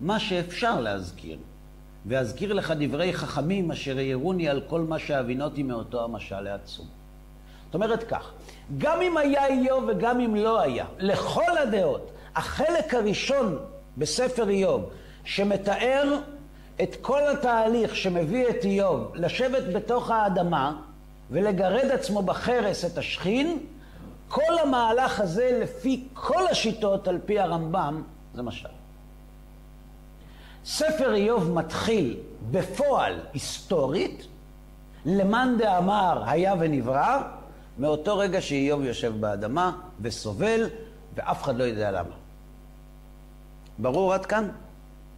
מה 0.00 0.20
שאפשר 0.20 0.80
להזכיר, 0.80 1.38
ואזכיר 2.06 2.52
לך 2.52 2.74
דברי 2.78 3.12
חכמים 3.12 3.70
אשר 3.70 3.96
העירוני 3.96 4.48
על 4.48 4.60
כל 4.66 4.80
מה 4.80 4.98
שהבינותי 4.98 5.62
מאותו 5.62 6.04
המשל 6.04 6.46
העצום. 6.46 6.86
זאת 7.66 7.74
אומרת 7.74 8.02
כך, 8.02 8.32
גם 8.78 9.00
אם 9.00 9.16
היה 9.16 9.46
איוב 9.46 9.84
וגם 9.88 10.20
אם 10.20 10.34
לא 10.34 10.60
היה, 10.60 10.84
לכל 10.98 11.58
הדעות, 11.62 12.10
החלק 12.36 12.94
הראשון 12.94 13.58
בספר 13.98 14.48
איוב, 14.48 14.90
שמתאר 15.24 16.18
את 16.82 16.96
כל 17.00 17.20
התהליך 17.28 17.96
שמביא 17.96 18.48
את 18.48 18.64
איוב 18.64 19.12
לשבת 19.14 19.62
בתוך 19.74 20.10
האדמה 20.10 20.82
ולגרד 21.30 21.90
עצמו 21.90 22.22
בחרס 22.22 22.84
את 22.84 22.98
השכין, 22.98 23.58
כל 24.28 24.58
המהלך 24.62 25.20
הזה 25.20 25.58
לפי 25.62 26.04
כל 26.14 26.46
השיטות 26.46 27.08
על 27.08 27.18
פי 27.26 27.40
הרמב"ם 27.40 28.02
זה 28.34 28.42
משל. 28.42 28.68
ספר 30.64 31.14
איוב 31.14 31.50
מתחיל 31.50 32.16
בפועל 32.50 33.20
היסטורית, 33.32 34.26
למאן 35.06 35.56
דאמר 35.58 36.22
היה 36.26 36.54
ונברא, 36.60 37.22
מאותו 37.78 38.18
רגע 38.18 38.40
שאיוב 38.40 38.84
יושב 38.84 39.12
באדמה 39.20 39.72
וסובל, 40.00 40.68
ואף 41.14 41.42
אחד 41.42 41.56
לא 41.56 41.64
יודע 41.64 41.90
למה. 41.90 42.14
ברור 43.78 44.14
עד 44.14 44.26
כאן? 44.26 44.48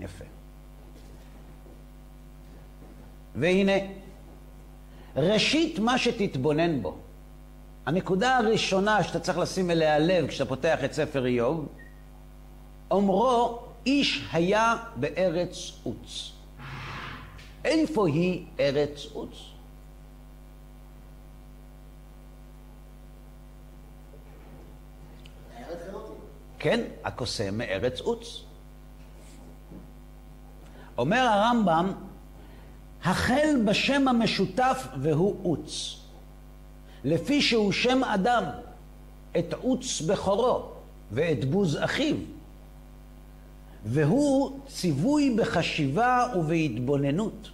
יפה. 0.00 0.24
והנה, 3.36 3.72
ראשית 5.16 5.78
מה 5.78 5.98
שתתבונן 5.98 6.82
בו, 6.82 6.96
הנקודה 7.86 8.36
הראשונה 8.36 9.02
שאתה 9.02 9.20
צריך 9.20 9.38
לשים 9.38 9.70
אליה 9.70 9.98
לב 9.98 10.26
כשאתה 10.26 10.48
פותח 10.48 10.78
את 10.84 10.92
ספר 10.92 11.26
איוב, 11.26 11.68
אומרו 12.90 13.58
איש 13.86 14.28
היה 14.32 14.76
בארץ 14.96 15.72
עוץ. 15.82 16.32
איפה 17.64 18.08
היא 18.08 18.46
ארץ 18.60 19.06
עוץ? 19.12 19.36
כן, 26.58 26.80
הקוסם 27.04 27.58
מארץ 27.58 28.00
עוץ. 28.00 28.44
אומר 30.98 31.18
הרמב"ם, 31.18 31.92
החל 33.04 33.56
בשם 33.64 34.08
המשותף 34.08 34.88
והוא 35.00 35.36
עוץ. 35.42 35.96
לפי 37.04 37.42
שהוא 37.42 37.72
שם 37.72 38.04
אדם, 38.04 38.44
את 39.38 39.54
עוץ 39.54 40.00
בכורו 40.00 40.62
ואת 41.12 41.44
בוז 41.44 41.78
אחיו. 41.80 42.16
והוא 43.84 44.58
ציווי 44.66 45.36
בחשיבה 45.36 46.26
ובהתבוננות. 46.36 47.50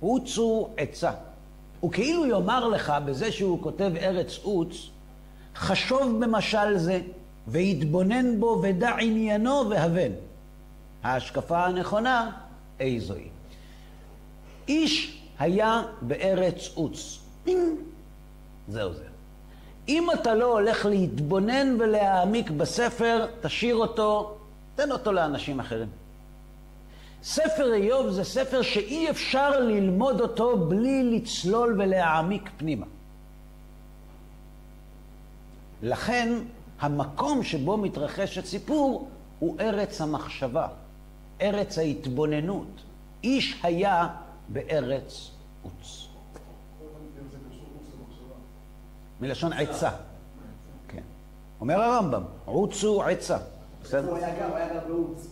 עוץ 0.00 0.36
הוא 0.36 0.68
עצה. 0.76 1.10
הוא 1.80 1.92
כאילו 1.92 2.26
יאמר 2.26 2.68
לך, 2.68 2.92
בזה 3.04 3.32
שהוא 3.32 3.62
כותב 3.62 3.92
ארץ 3.96 4.38
עוץ, 4.42 4.90
חשוב 5.56 6.24
במשל 6.24 6.78
זה, 6.78 7.00
והתבונן 7.46 8.40
בו 8.40 8.60
ודע 8.62 8.96
עניינו 9.00 9.70
והבן. 9.70 10.12
ההשקפה 11.02 11.66
הנכונה, 11.66 12.30
איזו 12.80 13.14
היא. 13.14 13.29
איש 14.70 15.18
היה 15.38 15.82
בארץ 16.00 16.70
עוץ. 16.74 17.18
זהו 18.68 18.94
זה. 18.94 19.04
אם 19.88 20.10
אתה 20.10 20.34
לא 20.34 20.44
הולך 20.44 20.86
להתבונן 20.86 21.76
ולהעמיק 21.80 22.50
בספר, 22.50 23.26
תשאיר 23.40 23.76
אותו, 23.76 24.36
תן 24.74 24.92
אותו 24.92 25.12
לאנשים 25.12 25.60
אחרים. 25.60 25.88
ספר 27.22 27.74
איוב 27.74 28.10
זה 28.10 28.24
ספר 28.24 28.62
שאי 28.62 29.10
אפשר 29.10 29.60
ללמוד 29.60 30.20
אותו 30.20 30.56
בלי 30.56 31.02
לצלול 31.02 31.76
ולהעמיק 31.78 32.50
פנימה. 32.56 32.86
לכן, 35.82 36.34
המקום 36.80 37.42
שבו 37.42 37.76
מתרחש 37.76 38.38
הסיפור 38.38 39.08
הוא 39.38 39.56
ארץ 39.60 40.00
המחשבה, 40.00 40.68
ארץ 41.40 41.78
ההתבוננות. 41.78 42.82
איש 43.24 43.60
היה 43.62 44.08
בארץ 44.52 45.30
עוץ. 45.62 46.08
מלשון 49.20 49.52
עצה. 49.52 49.90
כן. 50.88 51.02
אומר 51.60 51.80
הרמב"ם, 51.80 52.22
עוץ 52.44 52.84
הוא 52.84 53.02
עצה. 53.02 53.38
בסדר? 53.82 54.08
הוא 54.08 54.16
היה 54.16 54.40
גם, 54.40 54.54
היה 54.54 54.74
גם 54.74 54.88
בעוץ. 54.88 55.26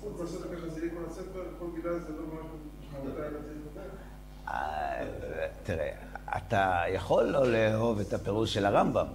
תראה, 5.62 5.90
אתה 6.36 6.82
יכול 6.88 7.24
לא 7.24 7.52
לאהוב 7.52 8.00
את 8.00 8.12
הפירוש 8.12 8.54
של 8.54 8.66
הרמב"ם. 8.66 9.06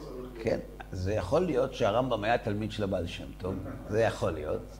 צריך. 0.00 0.44
כן, 0.44 0.58
זה 0.92 1.14
יכול 1.14 1.40
להיות 1.40 1.74
שהרמב"ם 1.74 2.24
היה 2.24 2.38
תלמיד 2.38 2.72
של 2.72 2.82
הבעל 2.82 3.06
שם 3.06 3.26
טוב, 3.38 3.54
זה 3.88 4.00
יכול 4.00 4.30
להיות. 4.30 4.76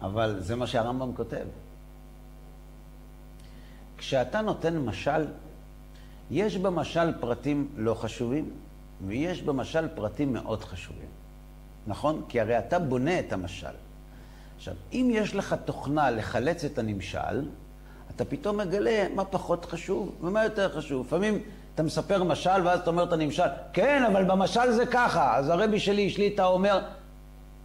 אבל 0.00 0.36
זה 0.40 0.56
מה 0.56 0.66
שהרמב"ם 0.66 1.14
כותב. 1.14 1.46
כשאתה 4.02 4.40
נותן 4.40 4.78
משל, 4.78 5.24
יש 6.30 6.56
במשל 6.56 7.12
פרטים 7.20 7.68
לא 7.76 7.94
חשובים, 7.94 8.50
ויש 9.06 9.42
במשל 9.42 9.88
פרטים 9.88 10.32
מאוד 10.32 10.64
חשובים. 10.64 11.08
נכון? 11.86 12.22
כי 12.28 12.40
הרי 12.40 12.58
אתה 12.58 12.78
בונה 12.78 13.18
את 13.18 13.32
המשל. 13.32 13.74
עכשיו, 14.56 14.74
אם 14.92 15.10
יש 15.12 15.34
לך 15.34 15.56
תוכנה 15.64 16.10
לחלץ 16.10 16.64
את 16.64 16.78
הנמשל, 16.78 17.48
אתה 18.16 18.24
פתאום 18.24 18.56
מגלה 18.56 19.06
מה 19.14 19.24
פחות 19.24 19.64
חשוב 19.64 20.14
ומה 20.20 20.44
יותר 20.44 20.76
חשוב. 20.76 21.06
לפעמים 21.06 21.42
אתה 21.74 21.82
מספר 21.82 22.24
משל 22.24 22.66
ואז 22.66 22.80
אתה 22.80 22.90
אומר 22.90 23.04
את 23.04 23.12
הנמשל, 23.12 23.48
כן, 23.72 24.02
אבל 24.12 24.24
במשל 24.24 24.70
זה 24.70 24.86
ככה. 24.86 25.36
אז 25.36 25.48
הרבי 25.48 25.80
שלי, 25.80 26.10
שליטה, 26.10 26.44
אומר, 26.44 26.80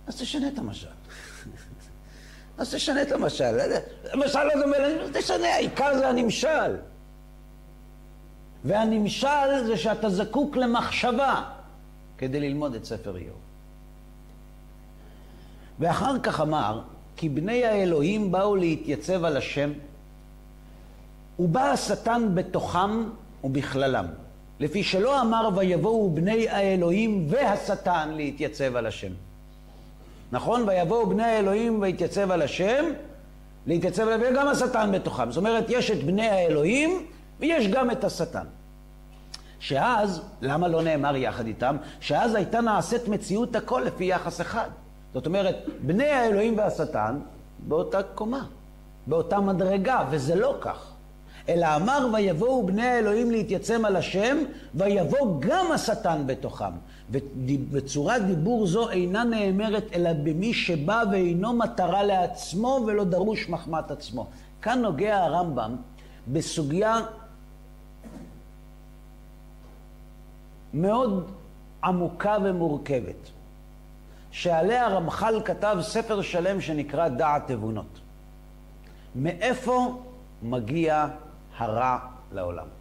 אז 0.08 0.22
תשנה 0.22 0.48
את 0.48 0.60
המשל. 0.60 0.97
אז 2.58 2.74
תשנה 2.76 3.02
את 3.02 3.12
המשל. 3.12 3.60
המשל 4.14 4.40
הזה 4.54 4.64
אומר, 4.64 5.08
תשנה, 5.14 5.48
העיקר 5.48 5.98
זה 5.98 6.10
הנמשל. 6.10 6.76
והנמשל 8.64 9.66
זה 9.66 9.78
שאתה 9.78 10.10
זקוק 10.10 10.58
למחשבה 10.58 11.44
כדי 12.18 12.40
ללמוד 12.40 12.76
את 12.76 12.86
ספר 12.86 13.18
איוב. 13.18 13.38
ואחר 15.80 16.20
כך 16.20 16.42
אמר, 16.42 16.82
כי 17.18 17.30
בני 17.30 17.66
האלוהים 17.66 18.32
באו 18.32 18.56
להתייצב 18.56 19.24
על 19.24 19.38
השם, 19.38 19.72
ובא 21.40 21.72
השטן 21.72 22.36
בתוכם 22.36 23.04
ובכללם. 23.44 24.06
לפי 24.60 24.84
שלא 24.84 25.22
אמר 25.22 25.50
ויבואו 25.56 26.12
בני 26.14 26.50
האלוהים 26.50 27.26
והשטן 27.30 28.10
להתייצב 28.16 28.76
על 28.76 28.86
השם. 28.86 29.12
נכון? 30.32 30.70
ויבואו 30.70 31.10
בני 31.10 31.24
האלוהים 31.24 31.82
ויתייצב 31.82 32.32
על 32.32 32.42
השם, 32.42 32.86
להתייצב 33.68 34.08
עליו, 34.08 34.28
וגם 34.32 34.48
השטן 34.48 34.92
בתוכם. 34.92 35.32
זאת 35.32 35.38
אומרת, 35.38 35.66
יש 35.70 35.92
את 35.92 36.04
בני 36.04 36.28
האלוהים 36.28 37.06
ויש 37.40 37.68
גם 37.68 37.92
את 37.92 38.04
השטן. 38.04 38.46
שאז, 39.60 40.22
למה 40.42 40.68
לא 40.68 40.82
נאמר 40.82 41.16
יחד 41.16 41.48
איתם? 41.48 41.78
שאז 42.00 42.36
הייתה 42.36 42.62
נעשית 42.62 43.08
מציאות 43.08 43.56
הכל 43.56 43.84
לפי 43.86 44.04
יחס 44.04 44.42
אחד. 44.42 44.70
זאת 45.14 45.26
אומרת, 45.26 45.56
בני 45.82 46.10
האלוהים 46.10 46.58
והשטן 46.58 47.20
באותה 47.60 48.04
קומה, 48.04 48.46
באותה 49.08 49.40
מדרגה, 49.40 50.06
וזה 50.10 50.36
לא 50.36 50.56
כך. 50.62 50.92
אלא 51.50 51.68
אמר 51.76 52.08
ויבואו 52.14 52.66
בני 52.66 52.88
האלוהים 52.88 53.32
להתייצם 53.32 53.86
על 53.86 53.96
השם, 53.96 54.38
ויבוא 54.76 55.38
גם 55.40 55.72
השטן 55.72 56.24
בתוכם. 56.26 56.72
וצורת 57.72 58.26
דיבור 58.26 58.68
זו 58.68 58.90
אינה 58.90 59.24
נאמרת 59.24 59.84
אלא 59.94 60.14
במי 60.14 60.54
שבא 60.54 61.04
ואינו 61.12 61.54
מטרה 61.54 62.04
לעצמו 62.04 62.84
ולא 62.88 63.04
דרוש 63.04 63.50
מחמת 63.50 63.92
עצמו. 63.92 64.28
כאן 64.62 64.82
נוגע 64.82 65.18
הרמב"ם 65.18 65.76
בסוגיה 66.28 67.00
מאוד 70.74 71.32
עמוקה 71.84 72.38
ומורכבת, 72.44 73.30
שעליה 74.32 74.86
הרמח"ל 74.86 75.42
כתב 75.46 75.78
ספר 75.82 76.22
שלם 76.22 76.62
שנקרא 76.62 77.08
דעת 77.08 77.48
תבונות. 77.48 78.00
מאיפה 79.16 80.02
מגיע 80.44 81.08
הרע 81.58 81.98
לעולם? 82.32 82.77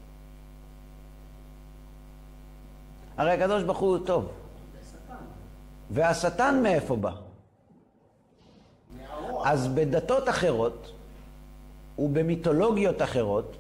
הרי 3.17 3.31
הקדוש 3.33 3.63
ברוך 3.63 3.79
הוא 3.79 3.99
טוב. 4.07 4.29
והשטן 5.91 6.61
מאיפה 6.63 6.97
בא? 6.97 7.13
אז 9.45 9.69
בדתות 9.69 10.29
אחרות 10.29 10.93
ובמיתולוגיות 11.99 13.03
אחרות, 13.03 13.57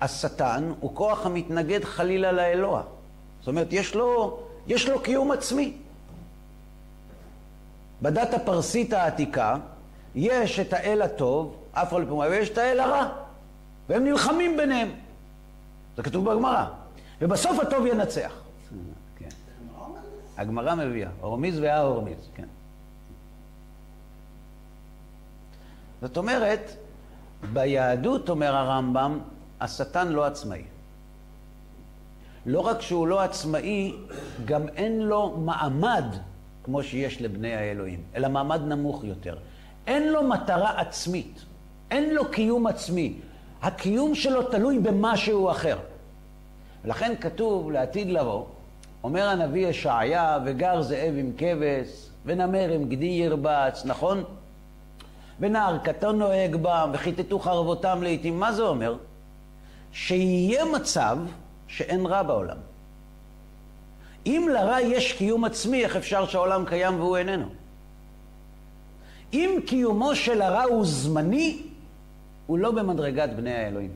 השטן 0.00 0.72
הוא 0.80 0.94
כוח 0.94 1.26
המתנגד 1.26 1.84
חלילה 1.84 2.32
לאלוה. 2.32 2.82
זאת 3.40 3.48
אומרת, 3.48 3.68
יש 3.70 3.94
לו, 3.94 4.40
יש 4.66 4.88
לו 4.88 5.00
קיום 5.00 5.32
עצמי. 5.32 5.76
בדת 8.02 8.34
הפרסית 8.34 8.92
העתיקה 8.92 9.56
יש 10.14 10.60
את 10.60 10.72
האל 10.72 11.02
הטוב, 11.02 11.56
אף 11.72 11.92
על 11.92 12.04
פי 12.04 12.10
ויש 12.10 12.50
את 12.50 12.58
האל 12.58 12.80
הרע, 12.80 13.08
והם 13.88 14.04
נלחמים 14.04 14.56
ביניהם. 14.56 14.90
זה 15.96 16.02
כתוב 16.02 16.30
בגמרא. 16.30 16.83
ובסוף 17.20 17.58
הטוב 17.60 17.86
ינצח. 17.86 18.32
כן. 19.18 19.28
הגמרא 20.36 20.74
מביאה, 20.74 21.10
הורמיז 21.20 21.58
וההורמיז, 21.58 22.28
כן. 22.34 22.46
זאת 26.00 26.16
אומרת, 26.16 26.70
ביהדות, 27.52 28.28
אומר 28.28 28.56
הרמב"ם, 28.56 29.18
השטן 29.60 30.08
לא 30.08 30.24
עצמאי. 30.24 30.62
לא 32.46 32.60
רק 32.60 32.80
שהוא 32.80 33.06
לא 33.06 33.20
עצמאי, 33.20 33.94
גם 34.44 34.68
אין 34.68 35.00
לו 35.00 35.36
מעמד 35.36 36.04
כמו 36.64 36.82
שיש 36.82 37.22
לבני 37.22 37.54
האלוהים, 37.54 38.02
אלא 38.14 38.28
מעמד 38.28 38.60
נמוך 38.60 39.04
יותר. 39.04 39.36
אין 39.86 40.12
לו 40.12 40.28
מטרה 40.28 40.80
עצמית, 40.80 41.44
אין 41.90 42.14
לו 42.14 42.30
קיום 42.30 42.66
עצמי. 42.66 43.18
הקיום 43.62 44.14
שלו 44.14 44.42
תלוי 44.42 44.78
במשהו 44.78 45.50
אחר. 45.50 45.78
ולכן 46.84 47.14
כתוב 47.20 47.70
לעתיד 47.70 48.08
לבוא, 48.08 48.44
אומר 49.04 49.28
הנביא 49.28 49.68
ישעיה, 49.68 50.38
וגר 50.44 50.82
זאב 50.82 51.14
עם 51.16 51.32
כבש, 51.38 52.08
ונמר 52.24 52.70
עם 52.70 52.88
גדי 52.88 53.06
ירבץ, 53.06 53.82
נכון? 53.84 54.24
ונער 55.40 55.78
קטון 55.78 56.18
נוהג 56.18 56.56
בם, 56.56 56.90
וכיתתו 56.94 57.38
חרבותם 57.38 58.02
לעתים. 58.02 58.40
מה 58.40 58.52
זה 58.52 58.62
אומר? 58.62 58.96
שיהיה 59.92 60.64
מצב 60.64 61.18
שאין 61.68 62.06
רע 62.06 62.22
בעולם. 62.22 62.56
אם 64.26 64.48
לרע 64.52 64.80
יש 64.80 65.12
קיום 65.12 65.44
עצמי, 65.44 65.84
איך 65.84 65.96
אפשר 65.96 66.26
שהעולם 66.26 66.64
קיים 66.64 67.00
והוא 67.00 67.16
איננו? 67.16 67.46
אם 69.32 69.58
קיומו 69.66 70.14
של 70.14 70.42
הרע 70.42 70.62
הוא 70.62 70.86
זמני, 70.86 71.62
הוא 72.46 72.58
לא 72.58 72.70
במדרגת 72.70 73.30
בני 73.36 73.52
האלוהים. 73.52 73.90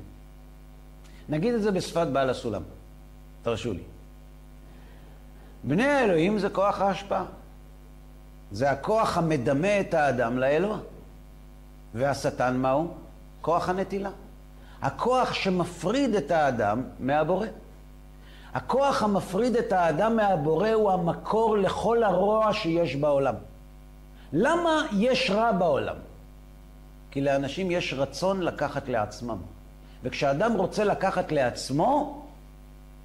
נגיד 1.28 1.54
את 1.54 1.62
זה 1.62 1.70
בשפת 1.70 2.06
בעל 2.06 2.30
הסולם. 2.30 2.62
תרשו 3.42 3.72
לי. 3.72 3.82
בני 5.64 5.86
האלוהים 5.86 6.38
זה 6.38 6.48
כוח 6.48 6.80
ההשפעה. 6.80 7.24
זה 8.52 8.70
הכוח 8.70 9.18
המדמה 9.18 9.80
את 9.80 9.94
האדם 9.94 10.38
לאלוה. 10.38 10.78
והשטן 11.94 12.56
מהו? 12.56 12.94
כוח 13.40 13.68
הנטילה. 13.68 14.10
הכוח 14.82 15.32
שמפריד 15.32 16.14
את 16.14 16.30
האדם 16.30 16.82
מהבורא. 16.98 17.46
הכוח 18.54 19.02
המפריד 19.02 19.56
את 19.56 19.72
האדם 19.72 20.16
מהבורא 20.16 20.70
הוא 20.70 20.90
המקור 20.90 21.58
לכל 21.58 22.02
הרוע 22.02 22.52
שיש 22.52 22.96
בעולם. 22.96 23.34
למה 24.32 24.82
יש 24.92 25.30
רע 25.30 25.52
בעולם? 25.52 25.96
כי 27.10 27.20
לאנשים 27.20 27.70
יש 27.70 27.94
רצון 27.96 28.42
לקחת 28.42 28.88
לעצמם. 28.88 29.36
וכשאדם 30.02 30.52
רוצה 30.52 30.84
לקחת 30.84 31.32
לעצמו, 31.32 32.22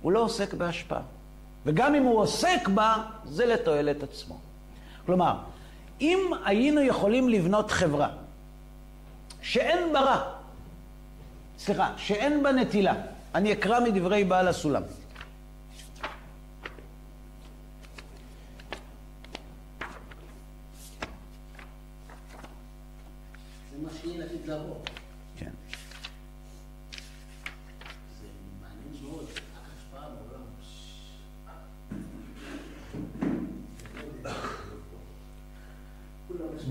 הוא 0.03 0.11
לא 0.11 0.19
עוסק 0.19 0.53
בהשפעה. 0.53 1.01
וגם 1.65 1.95
אם 1.95 2.03
הוא 2.03 2.19
עוסק 2.19 2.67
בה, 2.67 3.03
זה 3.25 3.45
לתועלת 3.45 4.03
עצמו. 4.03 4.37
כלומר, 5.05 5.35
אם 6.01 6.19
היינו 6.45 6.81
יכולים 6.81 7.29
לבנות 7.29 7.71
חברה 7.71 8.09
שאין 9.41 9.93
בה 9.93 10.01
רע, 10.01 10.21
סליחה, 11.59 11.93
שאין 11.97 12.43
בה 12.43 12.51
נטילה, 12.51 12.93
אני 13.35 13.53
אקרא 13.53 13.79
מדברי 13.79 14.23
בעל 14.23 14.47
הסולם. 14.47 14.83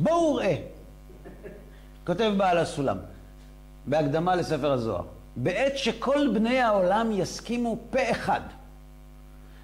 בואו 0.02 0.34
ראה, 0.34 0.56
כותב 2.06 2.32
בעל 2.36 2.58
הסולם, 2.58 2.98
בהקדמה 3.86 4.36
לספר 4.36 4.72
הזוהר, 4.72 5.04
בעת 5.36 5.78
שכל 5.78 6.28
בני 6.34 6.60
העולם 6.60 7.12
יסכימו 7.12 7.76
פה 7.90 8.10
אחד 8.10 8.40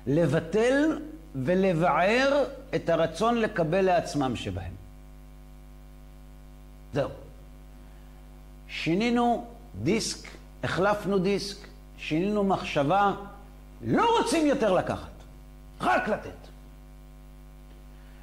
לבטל 0.07 0.99
ולבער 1.35 2.45
את 2.75 2.89
הרצון 2.89 3.41
לקבל 3.41 3.81
לעצמם 3.81 4.37
שבהם. 4.37 4.73
זהו. 6.95 7.11
שינינו 8.69 9.47
דיסק, 9.83 10.29
החלפנו 10.65 11.19
דיסק, 11.19 11.57
שינינו 11.99 12.45
מחשבה, 12.45 13.15
לא 13.85 14.19
רוצים 14.19 14.47
יותר 14.47 14.73
לקחת, 14.73 15.11
רק 15.81 16.09
לתת. 16.09 16.48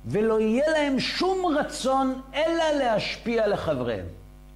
ולא 0.07 0.39
יהיה 0.39 0.69
להם 0.71 0.99
שום 0.99 1.55
רצון 1.57 2.21
אלא 2.33 2.71
להשפיע 2.79 3.47
לחבריהם. 3.47 4.05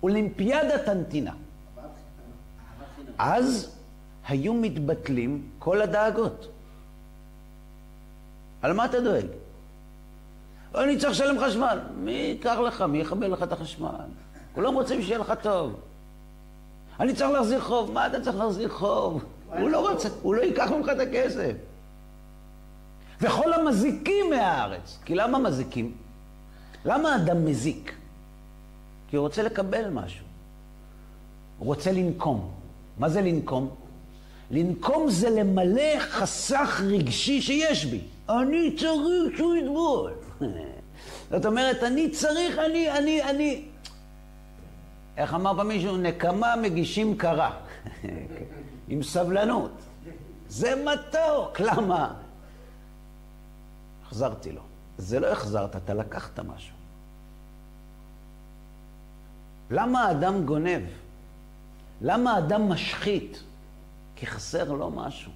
אולימפיאדת 0.03 0.88
הנתינה. 0.88 1.31
אז 3.17 3.75
היו 4.27 4.53
מתבטלים 4.53 5.49
כל 5.59 5.81
הדאגות. 5.81 6.47
על 8.62 8.73
מה 8.73 8.85
אתה 8.85 9.01
דואג? 9.01 9.25
אני 10.75 10.97
צריך 10.97 11.12
לשלם 11.12 11.39
חשמל. 11.39 11.79
מי 11.97 12.12
ייקח 12.12 12.57
לך? 12.67 12.81
מי 12.81 12.97
יכבל 12.97 13.27
לך 13.27 13.43
את 13.43 13.51
החשמל? 13.51 13.89
כולם 14.55 14.73
רוצים 14.73 15.01
שיהיה 15.01 15.17
לך 15.17 15.33
טוב. 15.41 15.79
אני 16.99 17.13
צריך 17.13 17.31
להחזיר 17.31 17.62
חוב. 17.62 17.91
מה 17.91 18.07
אתה 18.07 18.21
צריך 18.21 18.38
להחזיר 18.38 18.69
חוב? 18.69 19.23
הוא 19.59 19.69
לא 19.69 19.89
רוצה, 19.89 20.09
הוא 20.21 20.35
לא 20.35 20.41
ייקח 20.41 20.71
ממך 20.71 20.89
את 20.89 20.99
הכסף. 20.99 21.53
וכל 23.21 23.53
המזיקים 23.53 24.29
מהארץ. 24.29 24.99
כי 25.05 25.15
למה 25.15 25.39
מזיקים? 25.39 25.91
למה 26.86 27.15
אדם 27.15 27.45
מזיק? 27.45 27.95
כי 29.10 29.15
הוא 29.15 29.23
רוצה 29.23 29.43
לקבל 29.43 29.89
משהו. 29.89 30.25
הוא 31.60 31.65
רוצה 31.65 31.91
לנקום. 31.91 32.51
מה 32.97 33.10
זה 33.10 33.21
לנקום? 33.21 33.69
לנקום 34.51 35.10
זה 35.10 35.29
למלא 35.29 35.99
חסך 35.99 36.82
רגשי 36.86 37.41
שיש 37.41 37.86
בי. 37.86 38.01
אני 38.29 38.75
צריך 38.77 39.38
שהוא 39.38 39.55
יטבול. 39.55 40.12
זאת 41.32 41.45
אומרת, 41.45 41.84
אני 41.84 42.10
צריך, 42.10 42.58
אני, 42.58 42.91
אני, 42.91 43.23
אני... 43.23 43.65
איך 45.17 45.34
אמר 45.34 45.58
פעם 45.58 45.67
מישהו? 45.67 45.97
נקמה 45.97 46.55
מגישים 46.55 47.17
קרה. 47.17 47.51
עם 48.89 49.03
סבלנות. 49.03 49.71
זה 50.49 50.84
מתוק. 50.86 51.60
למה? 51.60 52.13
החזרתי 54.10 54.52
לו. 54.52 54.62
זה 54.98 55.19
לא 55.19 55.28
החזרת, 55.28 55.76
אתה 55.76 55.93
לקחת 55.93 56.39
משהו. 56.39 56.76
למה 59.72 60.04
האדם 60.04 60.45
גונב? 60.45 60.82
למה 62.02 62.34
האדם 62.34 62.69
משחית? 62.69 63.43
כי 64.15 64.26
חסר 64.26 64.72
לו 64.72 64.89
משהו. 64.89 65.32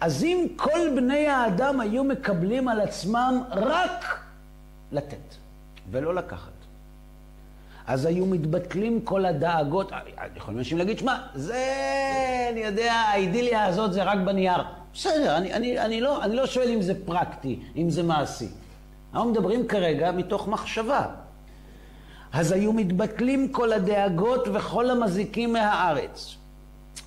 אז 0.00 0.24
אם 0.24 0.46
כל 0.56 0.90
בני 0.96 1.26
האדם 1.26 1.80
היו 1.80 2.04
מקבלים 2.04 2.68
על 2.68 2.80
עצמם 2.80 3.42
רק 3.50 4.20
לתת 4.92 5.34
ולא 5.90 6.14
לקחת, 6.14 6.52
אז 7.86 8.04
היו 8.04 8.26
מתבטלים 8.26 9.00
כל 9.00 9.26
הדאגות. 9.26 9.92
יכולים 10.36 10.58
אנשים 10.58 10.78
להגיד, 10.78 10.98
שמע, 10.98 11.18
זה, 11.34 11.66
אני 12.52 12.60
יודע, 12.60 12.92
האידיליה 12.92 13.64
הזאת 13.64 13.92
זה 13.92 14.02
רק 14.02 14.18
בנייר. 14.18 14.62
בסדר, 14.94 15.36
אני, 15.36 15.54
אני, 15.54 15.78
אני, 15.78 16.00
לא, 16.00 16.24
אני 16.24 16.36
לא 16.36 16.46
שואל 16.46 16.68
אם 16.68 16.82
זה 16.82 17.06
פרקטי, 17.06 17.60
אם 17.76 17.90
זה 17.90 18.02
מעשי. 18.02 18.48
אנחנו 19.14 19.30
מדברים 19.30 19.66
כרגע 19.66 20.12
מתוך 20.12 20.48
מחשבה. 20.48 21.06
אז 22.32 22.52
היו 22.52 22.72
מתבטלים 22.72 23.52
כל 23.52 23.72
הדאגות 23.72 24.48
וכל 24.52 24.90
המזיקים 24.90 25.52
מהארץ. 25.52 26.34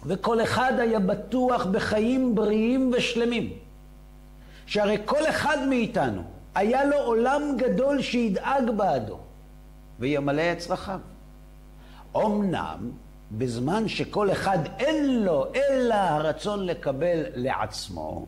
וכל 0.06 0.42
אחד 0.42 0.74
היה 0.80 1.00
בטוח 1.00 1.66
בחיים 1.66 2.36
בריאים 2.36 2.92
ושלמים. 2.98 3.54
שהרי 4.66 4.98
כל 5.06 5.30
אחד 5.30 5.58
מאיתנו 5.70 6.22
היה 6.56 6.86
לו 6.86 6.98
עולם 6.98 7.42
גדול 7.58 8.02
שידאג 8.02 8.70
בעדו 8.70 9.18
וימלא 10.00 10.52
את 10.52 10.58
צרכיו. 10.58 11.00
אמנם 12.16 12.92
בזמן 13.32 13.88
שכל 13.88 14.32
אחד 14.32 14.58
אין 14.80 15.24
לו 15.24 15.46
אלא 15.56 15.96
הרצון 15.96 16.66
לקבל 16.66 17.24
לעצמו, 17.36 18.26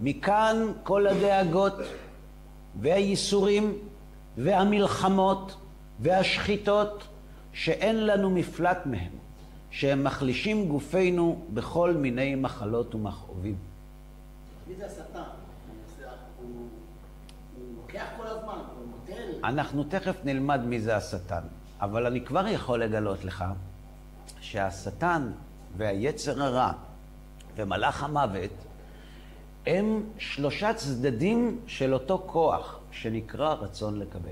מכאן 0.00 0.72
כל 0.82 1.06
הדאגות 1.06 1.74
והייסורים 2.80 3.78
והמלחמות 4.36 5.56
והשחיטות 6.00 7.04
שאין 7.52 8.06
לנו 8.06 8.30
מפלט 8.30 8.78
מהם. 8.86 9.20
שהם 9.70 10.04
מחלישים 10.04 10.68
גופנו 10.68 11.44
בכל 11.54 11.92
מיני 11.92 12.34
מחלות 12.34 12.94
ומכאובים. 12.94 13.56
אנחנו 19.44 19.84
תכף 19.84 20.16
נלמד 20.24 20.60
מי 20.64 20.80
זה 20.80 20.96
השטן, 20.96 21.42
אבל 21.80 22.06
אני 22.06 22.24
כבר 22.24 22.46
יכול 22.46 22.82
לגלות 22.82 23.24
לך 23.24 23.44
שהשטן 24.40 25.32
והיצר 25.76 26.42
הרע 26.42 26.72
ומלאך 27.56 28.02
המוות 28.02 28.50
הם 29.66 30.02
שלושה 30.18 30.74
צדדים 30.74 31.60
של 31.66 31.94
אותו 31.94 32.22
כוח 32.26 32.80
שנקרא 32.90 33.54
רצון 33.54 33.98
לקבל. 33.98 34.30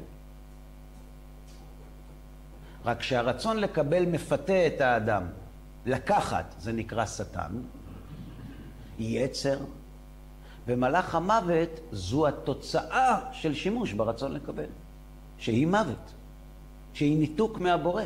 רק 2.85 3.03
שהרצון 3.03 3.57
לקבל 3.57 4.07
מפתה 4.07 4.67
את 4.67 4.81
האדם. 4.81 5.23
לקחת, 5.87 6.55
זה 6.59 6.73
נקרא 6.73 7.07
שטן, 7.07 7.53
יצר, 8.99 9.59
ומלאך 10.67 11.15
המוות 11.15 11.81
זו 11.93 12.27
התוצאה 12.27 13.21
של 13.33 13.55
שימוש 13.55 13.93
ברצון 13.93 14.33
לקבל, 14.33 14.67
שהיא 15.39 15.67
מוות, 15.67 16.13
שהיא 16.93 17.19
ניתוק 17.19 17.59
מהבורא. 17.59 18.03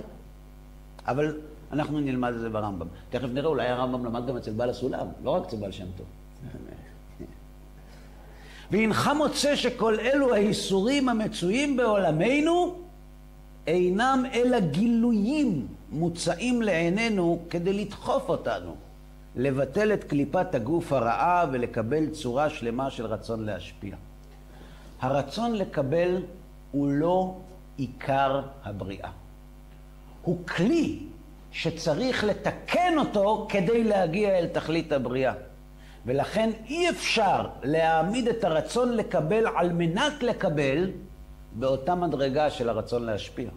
אבל 1.07 1.41
אנחנו 1.73 2.01
נלמד 2.01 2.33
את 2.35 2.41
זה 2.41 2.51
ברמב"ם. 2.51 2.87
תכף 3.11 3.29
נראה, 3.33 3.49
אולי 3.49 3.69
הרמב"ם 3.69 4.05
למד 4.05 4.27
גם 4.27 4.37
אצל 4.37 4.53
בעל 4.53 4.71
הסולם, 4.71 5.07
לא 5.25 5.31
רק 5.31 5.47
אצל 5.47 5.57
בעל 5.57 5.73
שם 5.73 5.87
טוב. 5.97 6.07
והנך 8.71 9.11
מוצא 9.17 9.57
שכל 9.57 10.01
אלו 10.01 10.35
האיסורים 10.35 11.09
המצויים 11.09 11.77
בעולמנו 11.77 12.75
אינם 13.67 14.25
אלא 14.35 14.61
גילויים 14.61 15.67
מוצאים 15.91 16.63
לעינינו 16.63 17.43
כדי 17.51 17.73
לדחוף 17.73 18.29
אותנו, 18.29 18.75
לבטל 19.37 19.93
את 19.93 20.05
קליפת 20.05 20.55
הגוף 20.55 20.93
הרעה 20.93 21.47
ולקבל 21.53 22.11
צורה 22.11 22.51
שלמה 22.51 22.91
של 22.91 23.07
רצון 23.07 23.45
להשפיע. 23.45 23.97
הרצון 25.01 25.53
לקבל 25.53 26.23
הוא 26.71 26.89
לא 26.89 27.37
עיקר 27.77 28.43
הבריאה. 28.65 29.11
הוא 30.23 30.47
כלי 30.47 30.99
שצריך 31.53 32.25
לתקן 32.25 32.99
אותו 32.99 33.47
כדי 33.49 33.85
להגיע 33.85 34.39
אל 34.39 34.47
תכלית 34.47 34.93
הבריאה. 34.93 35.33
ולכן 36.07 36.51
אי 36.67 36.91
אפשר 36.91 37.47
להעמיד 37.63 38.29
את 38.29 38.45
הרצון 38.45 38.97
לקבל 38.97 39.47
על 39.57 39.73
מנת 39.73 40.23
לקבל 40.23 40.91
באותה 41.53 41.95
מדרגה 41.95 42.51
של 42.51 42.69
הרצון 42.69 43.03
להשפיע. 43.03 43.49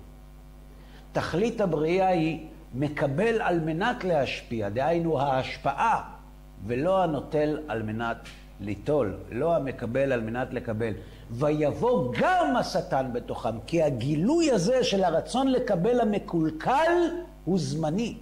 תכלית 1.11 1.61
הבריאה 1.61 2.07
היא 2.07 2.47
מקבל 2.73 3.41
על 3.41 3.59
מנת 3.59 4.03
להשפיע, 4.03 4.69
דהיינו 4.69 5.19
ההשפעה, 5.19 6.01
ולא 6.67 7.03
הנוטל 7.03 7.59
על 7.67 7.83
מנת 7.83 8.17
ליטול, 8.61 9.17
לא 9.31 9.55
המקבל 9.55 10.11
על 10.11 10.21
מנת 10.21 10.53
לקבל. 10.53 10.93
ויבוא 11.31 12.13
גם 12.19 12.55
השטן 12.55 13.05
בתוכם, 13.13 13.59
כי 13.67 13.83
הגילוי 13.83 14.51
הזה 14.51 14.83
של 14.83 15.03
הרצון 15.03 15.47
לקבל 15.47 16.01
המקולקל 16.01 16.91
הוא 17.45 17.59
זמני. 17.59 18.17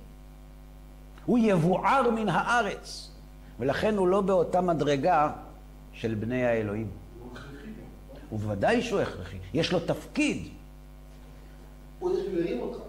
הוא 1.25 1.39
יבוער 1.41 2.09
מן 2.11 2.29
הארץ, 2.29 3.11
ולכן 3.59 3.97
הוא 3.97 4.07
לא 4.07 4.21
באותה 4.21 4.61
מדרגה 4.61 5.31
של 5.93 6.15
בני 6.15 6.45
האלוהים. 6.45 6.87
ובוודאי 8.31 8.81
שהוא 8.81 8.99
הכרחי, 8.99 9.37
יש 9.53 9.71
לו 9.71 9.79
תפקיד. 9.79 10.47
הוא 11.99 12.11
שמרים 12.25 12.59
אותך. 12.59 12.79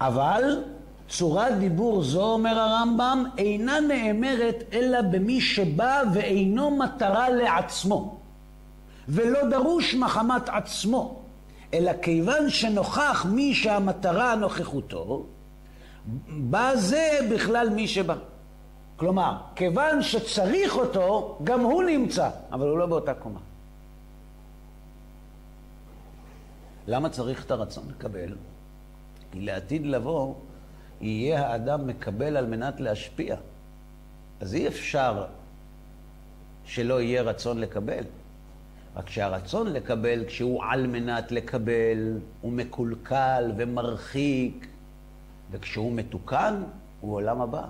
אבל 0.00 0.62
צורת 1.08 1.58
דיבור 1.58 2.02
זו, 2.02 2.32
אומר 2.32 2.58
הרמב"ם, 2.58 3.24
אינה 3.38 3.80
נאמרת 3.80 4.64
אלא 4.72 5.02
במי 5.02 5.40
שבא 5.40 6.02
ואינו 6.14 6.70
מטרה 6.70 7.28
לעצמו, 7.30 8.18
ולא 9.08 9.50
דרוש 9.50 9.94
מחמת 9.94 10.48
עצמו, 10.48 11.22
אלא 11.74 11.92
כיוון 12.02 12.50
שנוכח 12.50 13.26
מי 13.30 13.54
שהמטרה 13.54 14.34
נוכחותו, 14.34 15.26
בא 16.28 16.76
זה 16.76 17.18
בכלל 17.30 17.68
מי 17.68 17.88
שבא. 17.88 18.14
כלומר, 18.96 19.36
כיוון 19.54 20.02
שצריך 20.02 20.76
אותו, 20.76 21.38
גם 21.44 21.60
הוא 21.60 21.82
נמצא, 21.82 22.30
אבל 22.52 22.68
הוא 22.68 22.78
לא 22.78 22.86
באותה 22.86 23.14
קומה. 23.14 23.40
למה 26.86 27.08
צריך 27.08 27.44
את 27.44 27.50
הרצון 27.50 27.84
לקבל? 27.88 28.34
כי 29.32 29.40
לעתיד 29.40 29.86
לבוא 29.86 30.34
יהיה 31.00 31.48
האדם 31.48 31.86
מקבל 31.86 32.36
על 32.36 32.46
מנת 32.46 32.80
להשפיע. 32.80 33.36
אז 34.40 34.54
אי 34.54 34.68
אפשר 34.68 35.24
שלא 36.64 37.00
יהיה 37.00 37.22
רצון 37.22 37.58
לקבל. 37.58 38.04
רק 38.96 39.10
שהרצון 39.10 39.72
לקבל, 39.72 40.24
כשהוא 40.26 40.64
על 40.64 40.86
מנת 40.86 41.32
לקבל, 41.32 42.18
הוא 42.40 42.52
מקולקל 42.52 43.52
ומרחיק, 43.56 44.66
וכשהוא 45.50 45.92
מתוקן, 45.92 46.62
הוא 47.00 47.14
עולם 47.14 47.40
הבא. 47.40 47.64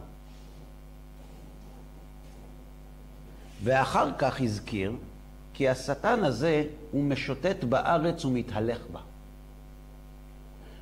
ואחר 3.63 4.11
כך 4.19 4.41
הזכיר 4.41 4.93
כי 5.55 5.69
השטן 5.69 6.25
הזה 6.25 6.65
הוא 6.91 7.05
משוטט 7.05 7.65
בארץ 7.65 8.25
ומתהלך 8.25 8.79
בה. 8.93 9.01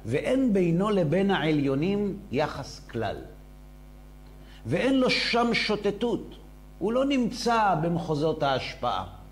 ואין 0.06 0.52
בינו 0.52 0.90
לבין 0.90 1.30
העליונים 1.30 2.18
יחס 2.32 2.80
כלל. 2.88 3.16
ואין 4.66 5.00
לו 5.00 5.10
שם 5.10 5.54
שוטטות. 5.54 6.36
הוא 6.78 6.92
לא 6.92 7.04
נמצא 7.04 7.74
במחוזות 7.82 8.42
ההשפעה. 8.42 9.23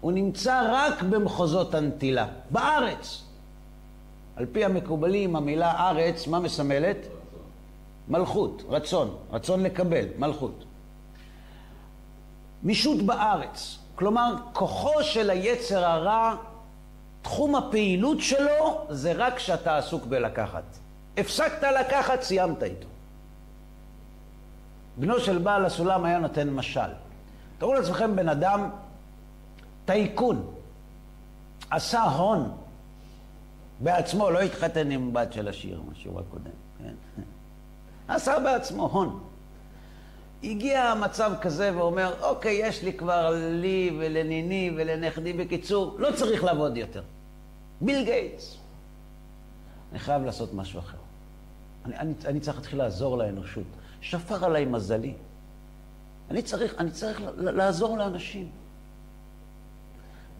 הוא 0.00 0.12
נמצא 0.12 0.68
רק 0.72 1.02
במחוזות 1.02 1.74
הנטילה, 1.74 2.26
בארץ. 2.50 3.22
על 4.36 4.46
פי 4.52 4.64
המקובלים, 4.64 5.36
המילה 5.36 5.88
ארץ, 5.88 6.26
מה 6.26 6.38
מסמלת? 6.38 6.96
מלכות, 8.08 8.62
רצון, 8.68 9.16
רצון 9.32 9.62
לקבל, 9.62 10.04
מלכות. 10.18 10.64
מישות 12.62 13.02
בארץ, 13.02 13.78
כלומר, 13.94 14.34
כוחו 14.52 15.02
של 15.02 15.30
היצר 15.30 15.84
הרע, 15.84 16.34
תחום 17.22 17.54
הפעילות 17.54 18.20
שלו 18.20 18.86
זה 18.88 19.12
רק 19.12 19.36
כשאתה 19.36 19.78
עסוק 19.78 20.06
בלקחת. 20.06 20.78
הפסקת 21.16 21.62
לקחת, 21.80 22.22
סיימת 22.22 22.62
איתו. 22.62 22.86
בנו 24.96 25.20
של 25.20 25.38
בעל 25.38 25.64
הסולם 25.64 26.04
היה 26.04 26.18
נותן 26.18 26.50
משל. 26.50 26.90
תראו 27.58 27.74
לעצמכם 27.74 28.16
בן 28.16 28.28
אדם 28.28 28.70
טייקון, 29.86 30.54
עשה 31.70 32.02
הון 32.02 32.52
בעצמו, 33.80 34.30
לא 34.30 34.40
התחתן 34.40 34.90
עם 34.90 35.12
בת 35.12 35.32
של 35.32 35.48
השיר, 35.48 35.80
משהו 35.90 36.20
הקודם, 36.20 36.50
כן? 36.78 36.94
עשה 38.14 38.38
בעצמו 38.40 38.86
הון. 38.86 39.20
הגיע 40.44 40.84
המצב 40.84 41.32
כזה 41.40 41.76
ואומר, 41.76 42.14
אוקיי, 42.22 42.58
יש 42.62 42.82
לי 42.82 42.92
כבר 42.92 43.34
לי 43.52 43.96
ולניני 43.98 44.70
ולנכדי, 44.76 45.32
בקיצור, 45.32 45.96
לא 45.98 46.08
צריך 46.16 46.44
לעבוד 46.44 46.76
יותר. 46.76 47.02
ביל 47.80 48.04
גייטס. 48.04 48.56
אני 49.90 49.98
חייב 49.98 50.24
לעשות 50.24 50.54
משהו 50.54 50.80
אחר. 50.80 50.98
אני, 51.84 51.98
אני, 51.98 52.12
אני 52.24 52.40
צריך 52.40 52.56
להתחיל 52.56 52.78
לעזור 52.78 53.18
לאנושות. 53.18 53.64
שפר 54.00 54.44
עליי 54.44 54.64
מזלי. 54.64 55.14
אני 56.30 56.42
צריך, 56.42 56.74
אני 56.78 56.90
צריך 56.90 57.20
לעזור 57.36 57.98
לאנשים. 57.98 58.50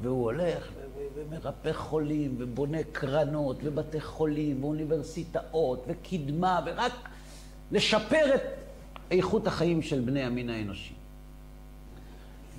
והוא 0.02 0.24
הולך 0.24 0.68
ומרפא 1.14 1.72
חולים, 1.72 2.34
ובונה 2.38 2.78
קרנות, 2.92 3.56
ובתי 3.62 4.00
חולים, 4.00 4.64
ואוניברסיטאות, 4.64 5.84
וקדמה, 5.86 6.60
ורק 6.66 6.92
לשפר 7.72 8.34
את 8.34 8.42
איכות 9.10 9.46
החיים 9.46 9.82
של 9.82 10.00
בני 10.00 10.22
המין 10.22 10.50
האנושי. 10.50 10.94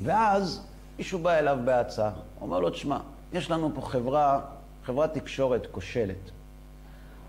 ואז 0.04 0.62
מישהו 0.98 1.20
בא 1.20 1.34
אליו 1.34 1.58
בהצעה, 1.66 2.12
אומר 2.42 2.60
לו, 2.60 2.70
תשמע, 2.70 3.00
יש 3.34 3.52
לנו 3.52 3.72
פה 3.76 3.82
חברה, 3.82 4.42
חברת 4.86 5.14
תקשורת 5.14 5.68
כושלת. 5.72 6.32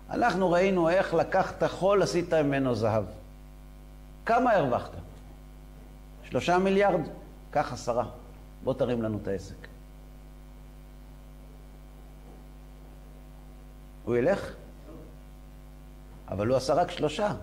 אנחנו 0.09 0.51
ראינו 0.51 0.89
איך 0.89 1.13
לקחת 1.13 1.63
חול, 1.63 2.03
עשית 2.03 2.33
ממנו 2.33 2.75
זהב. 2.75 3.03
כמה 4.25 4.51
הרווחת? 4.51 4.91
שלושה 6.29 6.57
מיליארד? 6.57 7.01
קח 7.51 7.73
עשרה. 7.73 8.05
בוא 8.63 8.73
תרים 8.73 9.01
לנו 9.01 9.19
את 9.21 9.27
העסק. 9.27 9.68
הוא 14.09 14.17
ילך? 14.17 14.53
אבל 16.27 16.47
הוא 16.47 16.57
עשה 16.57 16.73
רק 16.73 16.91
שלושה. 16.91 17.33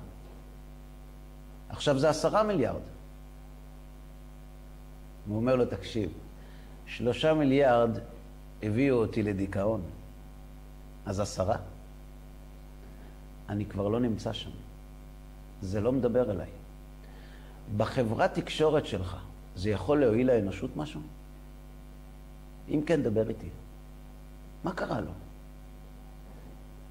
עכשיו 1.68 1.98
זה 1.98 2.10
עשרה 2.10 2.42
מיליארד. 2.42 2.80
הוא 5.26 5.36
אומר 5.36 5.56
לו, 5.56 5.66
תקשיב, 5.66 6.10
שלושה 6.86 7.34
מיליארד 7.34 7.90
הביאו 8.62 8.96
אותי 8.96 9.22
לדיכאון, 9.22 9.82
אז 11.06 11.20
עשרה? 11.20 11.56
אני 13.48 13.66
כבר 13.66 13.88
לא 13.88 14.00
נמצא 14.00 14.32
שם. 14.32 14.50
זה 15.62 15.80
לא 15.80 15.92
מדבר 15.92 16.30
אליי. 16.30 16.50
בחברת 17.76 18.34
תקשורת 18.34 18.86
שלך, 18.86 19.16
זה 19.56 19.70
יכול 19.70 20.00
להועיל 20.00 20.26
לאנושות 20.26 20.76
משהו? 20.76 21.00
אם 22.68 22.82
כן, 22.86 23.02
דבר 23.02 23.28
איתי. 23.28 23.48
מה 24.64 24.72
קרה 24.72 25.00
לו? 25.00 25.10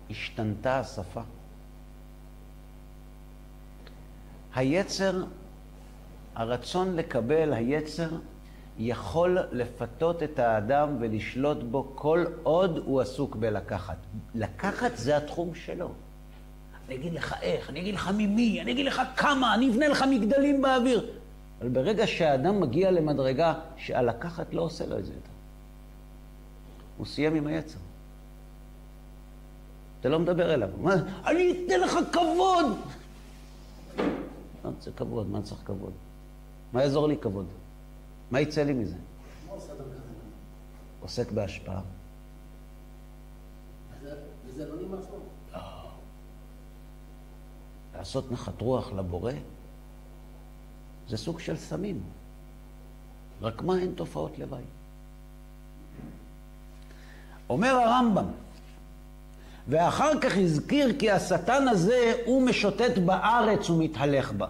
השתנתה 0.09 0.79
השפה. 0.79 1.21
היצר, 4.55 5.23
הרצון 6.35 6.95
לקבל, 6.95 7.53
היצר, 7.53 8.09
יכול 8.77 9.37
לפתות 9.51 10.23
את 10.23 10.39
האדם 10.39 10.97
ולשלוט 10.99 11.63
בו 11.63 11.91
כל 11.95 12.25
עוד 12.43 12.77
הוא 12.85 13.01
עסוק 13.01 13.35
בלקחת. 13.35 13.97
לקחת 14.35 14.91
זה 14.95 15.17
התחום 15.17 15.55
שלו. 15.55 15.91
אני 16.87 16.95
אגיד 16.95 17.13
לך 17.13 17.35
איך, 17.41 17.69
אני 17.69 17.79
אגיד 17.79 17.95
לך 17.95 18.11
ממי, 18.17 18.61
אני 18.61 18.71
אגיד 18.71 18.85
לך 18.85 19.01
כמה, 19.15 19.55
אני 19.55 19.69
אבנה 19.69 19.87
לך 19.87 20.05
מגדלים 20.09 20.61
באוויר. 20.61 21.09
אבל 21.61 21.69
ברגע 21.69 22.07
שהאדם 22.07 22.59
מגיע 22.59 22.91
למדרגה 22.91 23.53
שהלקחת 23.77 24.53
לא 24.53 24.61
עושה 24.61 24.85
לו 24.85 24.97
את 24.97 25.05
זה 25.05 25.13
יותר, 25.13 25.29
הוא 26.97 27.05
סיים 27.05 27.35
עם 27.35 27.47
היצר. 27.47 27.79
אתה 30.05 30.13
לא 30.13 30.19
מדבר 30.19 30.53
אליו. 30.53 30.69
מה, 30.81 30.93
אני 31.25 31.65
אתן 31.65 31.79
לך 31.79 31.97
כבוד! 32.11 32.65
לא 34.63 34.69
רוצה 34.69 34.91
כבוד, 34.91 35.29
מה 35.29 35.41
צריך 35.41 35.61
כבוד? 35.65 35.91
מה 36.73 36.81
יעזור 36.83 37.07
לי 37.07 37.17
כבוד? 37.17 37.45
מה 38.31 38.39
יצא 38.39 38.63
לי 38.63 38.73
מזה? 38.73 38.95
עוסק 41.01 41.31
בהשפעה. 41.31 41.81
וזה 44.45 44.69
לא 44.69 44.75
נמאס 44.81 45.05
לו? 45.11 45.19
לא. 45.53 45.59
לעשות 47.95 48.31
נחת 48.31 48.61
רוח 48.61 48.93
לבורא 48.93 49.33
זה 51.09 51.17
סוג 51.17 51.39
של 51.39 51.57
סמים. 51.57 52.03
רק 53.41 53.61
מה 53.61 53.75
הן 53.75 53.91
תופעות 53.95 54.39
לוואי? 54.39 54.63
אומר 57.49 57.75
הרמב"ם, 57.75 58.44
ואחר 59.67 60.19
כך 60.19 60.37
הזכיר 60.37 60.93
כי 60.99 61.11
השטן 61.11 61.67
הזה 61.67 62.13
הוא 62.25 62.41
משוטט 62.41 62.97
בארץ 62.97 63.69
ומתהלך 63.69 64.31
בה. 64.31 64.47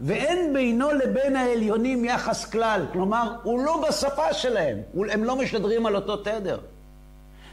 ואין 0.00 0.52
בינו 0.52 0.90
לבין 0.90 1.36
העליונים 1.36 2.04
יחס 2.04 2.44
כלל. 2.44 2.86
כלומר, 2.92 3.36
הוא 3.42 3.64
לא 3.64 3.84
בשפה 3.88 4.32
שלהם, 4.32 4.78
הם 5.10 5.24
לא 5.24 5.36
משדרים 5.36 5.86
על 5.86 5.96
אותו 5.96 6.16
תדר. 6.16 6.58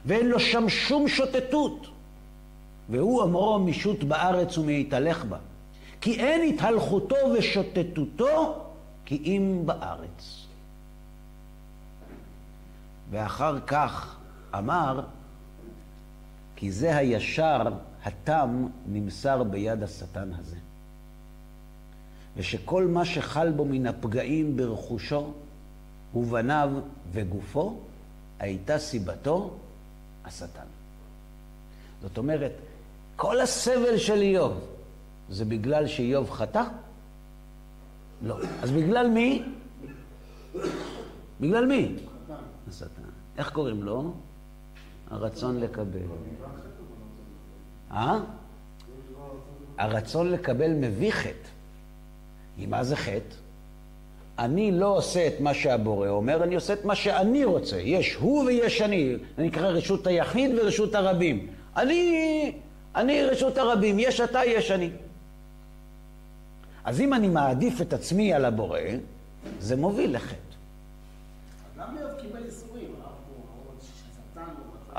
ואין 0.05 0.29
לו 0.29 0.39
שם 0.39 0.69
שום 0.69 1.07
שוטטות. 1.07 1.87
והוא 2.89 3.23
אמרו 3.23 3.59
משוט 3.59 4.03
בארץ 4.03 4.57
ומהתהלך 4.57 5.25
בה. 5.25 5.37
כי 6.01 6.19
אין 6.19 6.53
התהלכותו 6.53 7.15
ושוטטותו 7.37 8.55
כי 9.05 9.21
אם 9.25 9.61
בארץ. 9.65 10.45
ואחר 13.11 13.59
כך 13.67 14.15
אמר, 14.57 15.01
כי 16.61 16.71
זה 16.71 16.97
הישר, 16.97 17.61
התם, 18.03 18.67
נמסר 18.87 19.43
ביד 19.43 19.83
השטן 19.83 20.29
הזה. 20.39 20.55
ושכל 22.37 22.87
מה 22.87 23.05
שחל 23.05 23.51
בו 23.51 23.65
מן 23.65 23.87
הפגעים 23.87 24.57
ברכושו 24.57 25.33
ובניו 26.15 26.69
וגופו, 27.11 27.79
הייתה 28.39 28.79
סיבתו 28.79 29.53
השטן. 30.25 30.65
זאת 32.01 32.17
אומרת, 32.17 32.51
כל 33.15 33.41
הסבל 33.41 33.97
של 33.97 34.21
איוב 34.21 34.59
זה 35.29 35.45
בגלל 35.45 35.87
שאיוב 35.87 36.29
חטא? 36.29 36.63
לא. 38.21 38.37
אז 38.61 38.71
בגלל 38.71 39.07
מי? 39.07 39.43
בגלל 41.39 41.65
מי? 41.65 41.95
השטן. 42.69 43.01
איך 43.37 43.51
קוראים 43.51 43.83
לו? 43.83 44.13
הרצון 45.11 45.59
לקבל. 45.59 45.99
אה? 47.91 48.19
הרצון 49.77 50.31
לקבל 50.31 50.73
מביא 50.73 51.11
חטא. 51.11 51.49
מה 52.67 52.83
זה 52.83 52.95
חטא? 52.95 53.35
אני 54.39 54.71
לא 54.71 54.97
עושה 54.97 55.27
את 55.27 55.33
מה 55.39 55.53
שהבורא 55.53 56.09
אומר, 56.09 56.43
אני 56.43 56.55
עושה 56.55 56.73
את 56.73 56.85
מה 56.85 56.95
שאני 56.95 57.45
רוצה. 57.45 57.77
יש 57.77 58.13
הוא 58.15 58.45
ויש 58.45 58.81
אני. 58.81 59.15
זה 59.37 59.43
נקרא 59.43 59.67
רשות 59.67 60.07
היחיד 60.07 60.51
ורשות 60.57 60.95
הרבים. 60.95 61.47
אני, 61.77 62.51
אני 62.95 63.23
רשות 63.23 63.57
הרבים, 63.57 63.99
יש 63.99 64.21
אתה, 64.21 64.45
יש 64.45 64.71
אני. 64.71 64.89
אז 66.83 67.01
אם 67.01 67.13
אני 67.13 67.27
מעדיף 67.27 67.81
את 67.81 67.93
עצמי 67.93 68.33
על 68.33 68.45
הבורא, 68.45 68.79
זה 69.59 69.75
מוביל 69.75 70.15
לחטא. 70.15 70.35
למה 71.77 71.99
איוב 71.99 72.11
קיבל 72.21 72.45
ייסורים? 72.45 72.91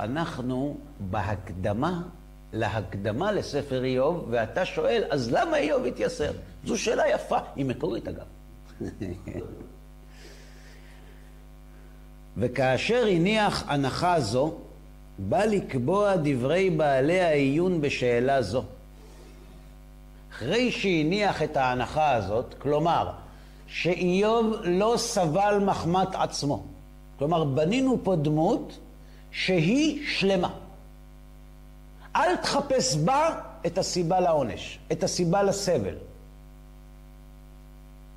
אנחנו 0.04 0.76
בהקדמה 1.00 2.02
להקדמה 2.52 3.32
לספר 3.32 3.84
איוב, 3.84 4.26
ואתה 4.30 4.64
שואל, 4.64 5.04
אז 5.10 5.32
למה 5.32 5.56
איוב 5.56 5.84
התייסר? 5.84 6.32
זו 6.64 6.78
שאלה 6.78 7.08
יפה, 7.08 7.38
היא 7.56 7.64
מקורית 7.64 8.08
אגב. 8.08 8.24
וכאשר 12.36 13.06
הניח 13.10 13.64
הנחה 13.66 14.20
זו, 14.20 14.54
בא 15.18 15.44
לקבוע 15.44 16.16
דברי 16.16 16.70
בעלי 16.70 17.20
העיון 17.20 17.80
בשאלה 17.80 18.42
זו. 18.42 18.64
אחרי 20.32 20.72
שהניח 20.72 21.42
את 21.42 21.56
ההנחה 21.56 22.12
הזאת, 22.12 22.54
כלומר, 22.58 23.10
שאיוב 23.66 24.56
לא 24.64 24.94
סבל 24.96 25.58
מחמת 25.66 26.14
עצמו. 26.14 26.62
כלומר, 27.18 27.44
בנינו 27.44 27.98
פה 28.02 28.16
דמות 28.16 28.78
שהיא 29.32 30.06
שלמה. 30.06 30.50
אל 32.16 32.36
תחפש 32.36 32.96
בה 32.96 33.40
את 33.66 33.78
הסיבה 33.78 34.20
לעונש, 34.20 34.78
את 34.92 35.02
הסיבה 35.02 35.42
לסבל. 35.42 35.94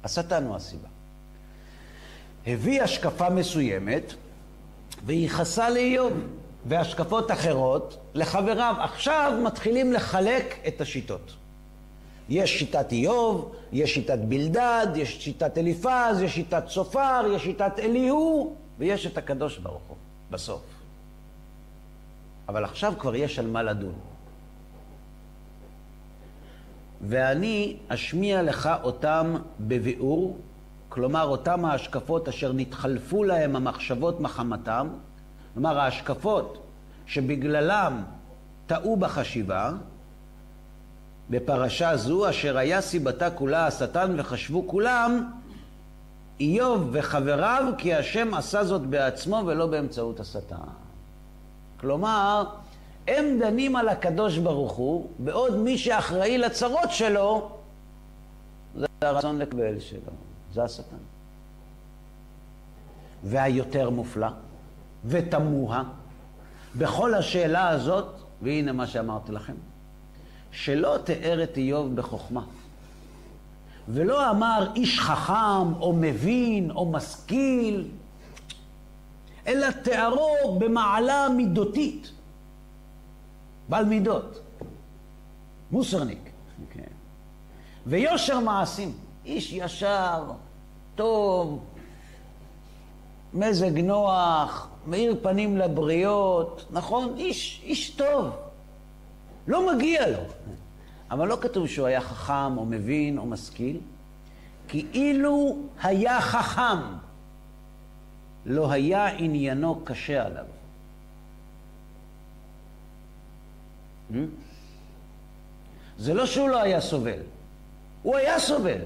השטן 0.03 0.43
הוא 0.45 0.55
הסיבה. 0.55 0.88
הביא 2.47 2.82
השקפה 2.82 3.30
מסוימת 3.30 4.13
וייחסה 5.05 5.70
לאיוב, 5.70 6.13
והשקפות 6.66 7.32
אחרות 7.32 7.97
לחבריו. 8.13 8.76
עכשיו 8.80 9.34
מתחילים 9.43 9.93
לחלק 9.93 10.55
את 10.68 10.82
השיטות. 10.82 11.34
יש 12.30 12.59
שיטת 12.59 12.91
איוב, 12.91 13.55
יש 13.72 13.93
שיטת 13.93 14.20
בלדד, 14.20 14.88
יש 14.95 15.24
שיטת 15.24 15.57
אליפז, 15.57 16.22
יש 16.22 16.36
שיטת 16.36 16.63
צופר, 16.68 17.26
יש 17.36 17.43
שיטת 17.43 17.80
אליהו, 17.80 18.55
ויש 18.80 19.05
את 19.05 19.18
הקדוש 19.18 19.57
ברוך 19.57 19.84
הוא, 19.88 19.97
בסוף. 20.32 20.74
אבל 22.50 22.64
עכשיו 22.64 22.93
כבר 23.00 23.16
יש 23.16 23.39
על 23.39 23.48
מה 23.48 23.64
לדון. 23.64 23.93
ואני 27.02 27.78
אשמיע 27.88 28.43
לך 28.43 28.70
אותם 28.84 29.36
בביאור, 29.60 30.38
כלומר 30.89 31.24
אותם 31.24 31.66
ההשקפות 31.66 32.28
אשר 32.28 32.54
נתחלפו 32.54 33.24
להם 33.24 33.56
המחשבות 33.56 34.20
מחמתם, 34.20 34.88
כלומר 35.54 35.80
ההשקפות 35.80 36.68
שבגללם 37.06 38.04
טעו 38.68 38.98
בחשיבה, 38.98 39.72
בפרשה 41.30 41.98
זו, 41.98 42.30
אשר 42.30 42.58
היה 42.58 42.82
סיבתה 42.82 43.30
כולה 43.30 43.68
השטן 43.68 44.14
וחשבו 44.18 44.68
כולם, 44.68 45.32
איוב 46.39 46.89
וחבריו, 46.91 47.74
כי 47.78 47.93
השם 47.93 48.34
עשה 48.34 48.64
זאת 48.64 48.82
בעצמו 48.82 49.43
ולא 49.46 49.68
באמצעות 49.68 50.20
השטן. 50.20 50.85
כלומר, 51.80 52.45
הם 53.07 53.39
דנים 53.39 53.76
על 53.76 53.89
הקדוש 53.89 54.38
ברוך 54.38 54.73
הוא, 54.73 55.09
בעוד 55.19 55.57
מי 55.57 55.78
שאחראי 55.78 56.38
לצרות 56.38 56.91
שלו, 56.91 57.49
זה 58.76 58.88
הרצון 59.01 59.39
לקבל 59.39 59.80
שלו, 59.80 60.11
זה 60.53 60.63
השטן. 60.63 60.95
והיותר 63.23 63.89
מופלא 63.89 64.28
ותמוה 65.05 65.84
בכל 66.76 67.13
השאלה 67.13 67.69
הזאת, 67.69 68.07
והנה 68.41 68.71
מה 68.71 68.88
שאמרתי 68.88 69.32
לכם, 69.32 69.53
שלא 70.51 70.97
תיאר 71.03 71.43
את 71.43 71.57
איוב 71.57 71.95
בחוכמה, 71.95 72.43
ולא 73.89 74.32
אמר 74.32 74.71
איש 74.76 74.99
חכם 74.99 75.73
או 75.80 75.93
מבין 75.93 76.71
או 76.71 76.91
משכיל, 76.91 77.88
אלא 79.48 79.72
תיארו 79.72 80.60
במעלה 80.60 81.28
מידותית. 81.30 82.12
בעל 83.70 83.86
מידות, 83.86 84.39
מוסרניק, 85.72 86.20
okay. 86.20 86.74
כן. 86.74 86.82
ויושר 87.86 88.39
מעשים, 88.39 88.93
איש 89.26 89.54
ישר, 89.54 90.24
טוב, 90.96 91.64
מזג 93.34 93.80
נוח, 93.80 94.68
מאיר 94.88 95.20
פנים 95.22 95.58
לבריות, 95.58 96.66
נכון? 96.72 97.14
איש, 97.18 97.62
איש 97.64 97.89
טוב, 97.89 98.30
לא 99.48 99.76
מגיע 99.76 100.08
לו. 100.08 100.24
אבל 101.12 101.28
לא 101.28 101.38
כתוב 101.41 101.68
שהוא 101.68 101.88
היה 101.88 102.02
חכם 102.02 102.58
או 102.58 102.66
מבין 102.66 103.18
או 103.18 103.26
משכיל, 103.26 103.80
כי 104.68 104.86
אילו 104.93 105.58
היה 105.84 106.22
חכם, 106.22 106.82
לא 108.46 108.72
היה 108.72 109.08
עניינו 109.08 109.82
קשה 109.84 110.26
עליו. 110.26 110.46
Hmm? 114.12 114.16
זה 115.98 116.14
לא 116.14 116.26
שהוא 116.26 116.50
לא 116.50 116.62
היה 116.62 116.82
סובל, 116.82 117.20
הוא 118.02 118.16
היה 118.16 118.39
סובל, 118.39 118.82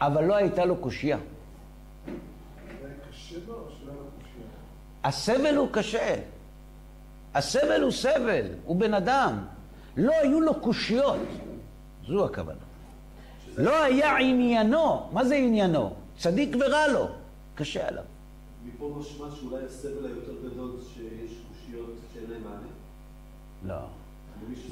אבל 0.00 0.24
לא 0.24 0.34
הייתה 0.34 0.64
לו 0.64 0.76
קושייה. 0.76 1.18
הסבל 5.04 5.56
הוא 5.56 5.68
קשה. 5.72 6.14
הסבל 7.34 7.82
הוא 7.82 7.92
סבל, 7.92 8.46
הוא 8.64 8.76
בן 8.76 8.94
אדם. 8.94 9.44
לא 9.96 10.12
היו 10.22 10.40
לו 10.40 10.60
קושיות, 10.60 11.18
זו 12.06 12.24
הכוונה. 12.24 12.58
לא 13.56 13.82
היה 13.82 14.16
עניינו, 14.16 15.08
מה 15.12 15.24
זה 15.24 15.34
עניינו? 15.34 15.94
צדיק 16.18 16.56
ורע 16.60 16.86
לו, 16.86 17.08
קשה 17.54 17.88
עליו. 17.88 18.04
מפה 18.66 18.96
משמע 19.00 19.26
שאולי 19.40 19.64
הסבל 19.64 20.06
היותר 20.06 20.32
גדול 20.44 20.70
שיש 20.94 21.30
קושיות 21.48 21.94
שאין 22.14 22.30
להם 22.30 22.42
מענה? 22.44 22.66
לא. 23.66 23.86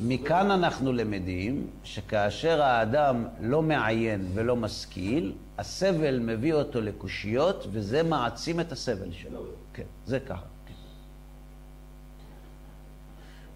מכאן 0.02 0.50
אנחנו 0.50 0.92
למדים 0.92 1.66
שכאשר 1.84 2.62
האדם 2.62 3.26
לא 3.40 3.62
מעיין 3.62 4.30
ולא 4.34 4.56
משכיל, 4.56 5.32
הסבל 5.58 6.18
מביא 6.18 6.54
אותו 6.54 6.80
לקושיות, 6.80 7.66
וזה 7.72 8.02
מעצים 8.02 8.60
את 8.60 8.72
הסבל 8.72 9.12
שלו. 9.12 9.40
כן, 9.72 9.82
זה 10.06 10.20
ככה. 10.20 10.46
כן. 10.66 10.72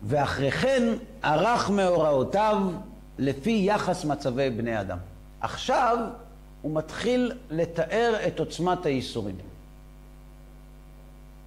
ואחרי 0.03 0.51
כן 0.51 0.95
ערך 1.22 1.70
מאורעותיו 1.70 2.62
לפי 3.18 3.62
יחס 3.64 4.05
מצבי 4.05 4.51
בני 4.51 4.80
אדם. 4.80 4.99
עכשיו 5.41 5.99
הוא 6.62 6.74
מתחיל 6.74 7.32
לתאר 7.51 8.14
את 8.26 8.41
עוצמת 8.41 8.86
הייסורים. 8.86 9.36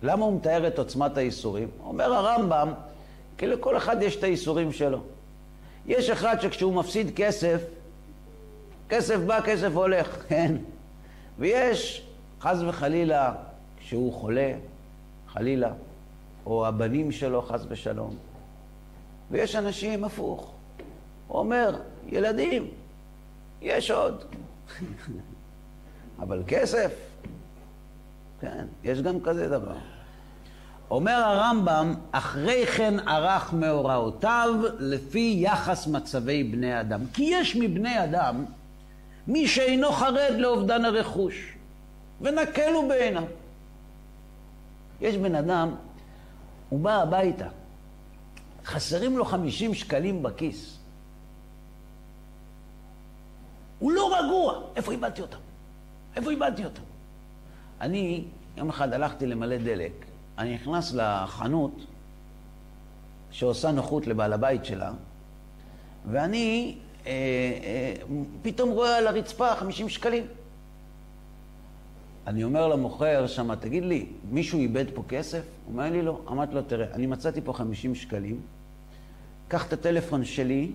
למה 0.03 0.25
הוא 0.25 0.35
מתאר 0.35 0.67
את 0.67 0.79
עוצמת 0.79 1.17
הייסורים? 1.17 1.67
אומר 1.83 2.13
הרמב"ם, 2.13 2.73
כי 3.37 3.47
לכל 3.47 3.77
אחד 3.77 4.01
יש 4.01 4.15
את 4.15 4.23
הייסורים 4.23 4.71
שלו. 4.71 5.01
יש 5.87 6.09
אחד 6.09 6.41
שכשהוא 6.41 6.73
מפסיד 6.73 7.11
כסף, 7.15 7.61
כסף 8.89 9.17
בא, 9.17 9.41
כסף 9.41 9.71
הולך, 9.73 10.17
כן? 10.29 10.55
ויש, 11.39 12.07
חס 12.41 12.57
וחלילה, 12.67 13.33
כשהוא 13.77 14.13
חולה, 14.13 14.53
חלילה, 15.27 15.73
או 16.45 16.67
הבנים 16.67 17.11
שלו, 17.11 17.41
חס 17.41 17.65
ושלום. 17.69 18.15
ויש 19.31 19.55
אנשים 19.55 20.03
הפוך. 20.03 20.51
הוא 21.27 21.39
אומר, 21.39 21.79
ילדים, 22.07 22.67
יש 23.61 23.91
עוד. 23.91 24.23
אבל 26.21 26.43
כסף, 26.47 26.91
כן, 28.41 28.65
יש 28.83 29.01
גם 29.01 29.19
כזה 29.19 29.49
דבר. 29.49 29.75
אומר 30.91 31.11
הרמב"ם, 31.11 31.95
אחרי 32.11 32.65
כן 32.65 33.07
ערך 33.07 33.53
מאורעותיו 33.53 34.53
לפי 34.79 35.35
יחס 35.37 35.87
מצבי 35.87 36.43
בני 36.43 36.79
אדם. 36.79 37.01
כי 37.13 37.23
יש 37.23 37.55
מבני 37.55 38.03
אדם 38.03 38.45
מי 39.27 39.47
שאינו 39.47 39.91
חרד 39.91 40.33
לאובדן 40.37 40.85
הרכוש, 40.85 41.53
ונקל 42.21 42.73
הוא 42.73 42.89
בעיניו. 42.89 43.23
יש 45.01 45.17
בן 45.17 45.35
אדם, 45.35 45.75
הוא 46.69 46.79
בא 46.79 47.01
הביתה, 47.01 47.47
חסרים 48.65 49.17
לו 49.17 49.25
חמישים 49.25 49.73
שקלים 49.73 50.23
בכיס. 50.23 50.77
הוא 53.79 53.91
לא 53.91 54.17
רגוע. 54.19 54.61
איפה 54.75 54.91
איבדתי 54.91 55.21
אותם? 55.21 55.37
איפה 56.15 56.31
איבדתי 56.31 56.65
אותם? 56.65 56.90
אני 57.81 58.23
יום 58.57 58.69
אחד 58.69 58.93
הלכתי 58.93 59.25
למלא 59.25 59.57
דלק, 59.57 59.91
אני 60.37 60.53
נכנס 60.53 60.93
לחנות 60.93 61.85
שעושה 63.31 63.71
נוחות 63.71 64.07
לבעל 64.07 64.33
הבית 64.33 64.65
שלה, 64.65 64.91
ואני 66.11 66.75
אה, 67.05 67.11
אה, 67.63 67.93
פתאום 68.41 68.69
רואה 68.69 68.97
על 68.97 69.07
הרצפה 69.07 69.55
50 69.55 69.89
שקלים. 69.89 70.23
אני 72.27 72.43
אומר 72.43 72.67
למוכר 72.67 73.27
שם, 73.27 73.55
תגיד 73.55 73.83
לי, 73.83 74.05
מישהו 74.31 74.59
איבד 74.59 74.85
פה 74.93 75.03
כסף? 75.09 75.41
הוא 75.65 75.71
אומר 75.71 75.89
לי 75.91 76.01
לא. 76.01 76.21
אמרתי 76.27 76.53
לו, 76.53 76.61
תראה, 76.61 76.87
אני 76.93 77.07
מצאתי 77.07 77.41
פה 77.41 77.53
50 77.53 77.95
שקלים, 77.95 78.41
קח 79.47 79.67
את 79.67 79.73
הטלפון 79.73 80.25
שלי, 80.25 80.71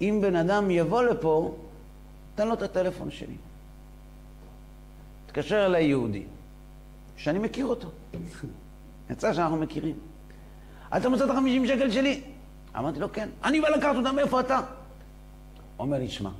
אם 0.00 0.18
בן 0.22 0.36
אדם 0.36 0.70
יבוא 0.70 1.02
לפה, 1.02 1.54
תן 2.34 2.48
לו 2.48 2.54
את 2.54 2.62
הטלפון 2.62 3.10
שלי. 3.10 3.34
תתקשר 5.30 5.66
אליי 5.66 5.84
יהודי. 5.84 6.24
שאני 7.16 7.38
מכיר 7.38 7.66
אותו. 7.66 7.90
יצא 9.10 9.32
שאנחנו 9.32 9.56
מכירים. 9.56 9.98
אתה 10.96 11.08
מוצא 11.08 11.24
את 11.24 11.30
החמישים 11.30 11.66
שקל 11.66 11.90
שלי? 11.90 12.22
אמרתי 12.78 13.00
לו, 13.00 13.12
כן. 13.12 13.28
אני 13.44 13.60
בא 13.60 13.68
לקחת 13.68 13.96
אותם, 13.96 14.16
מאיפה 14.16 14.40
אתה? 14.40 14.60
אומר 15.78 15.98
לי, 15.98 16.08
שמע, 16.08 16.30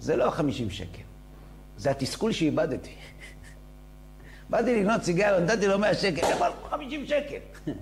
זה 0.00 0.16
לא 0.16 0.28
החמישים 0.28 0.70
שקל, 0.70 1.02
זה 1.76 1.90
התסכול 1.90 2.32
שאיבדתי. 2.32 2.94
באתי 4.50 4.80
לקנות 4.80 5.02
סיגריה, 5.02 5.40
נתתי 5.40 5.66
לו 5.66 5.78
מאה 5.78 5.94
שקל, 5.94 6.26
איפה 6.26 6.44
חמישים 6.70 7.06
שקל? 7.06 7.38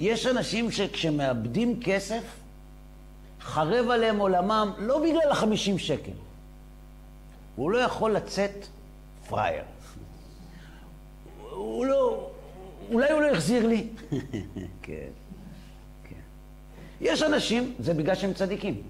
יש 0.00 0.26
אנשים 0.26 0.70
שכשמאבדים 0.70 1.80
כסף, 1.82 2.22
חרב 3.40 3.90
עליהם 3.90 4.18
עולמם 4.18 4.72
לא 4.78 5.02
בגלל 5.02 5.30
החמישים 5.30 5.78
שקל. 5.78 6.12
הוא 7.56 7.70
לא 7.70 7.78
יכול 7.78 8.12
לצאת 8.12 8.66
פראייר. 9.28 9.62
הוא 11.50 11.86
לא, 11.86 12.30
אולי 12.92 13.12
הוא 13.12 13.20
לא 13.20 13.30
החזיר 13.30 13.66
לי. 13.66 13.86
כן, 14.82 15.08
כן. 16.04 16.20
יש 17.00 17.22
אנשים, 17.22 17.74
זה 17.78 17.94
בגלל 17.94 18.14
שהם 18.14 18.32
צדיקים. 18.32 18.82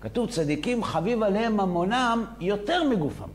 כתוב 0.00 0.30
צדיקים 0.30 0.84
חביב 0.84 1.22
עליהם 1.22 1.52
ממונם 1.52 2.24
יותר 2.40 2.84
מגופם. 2.84 3.28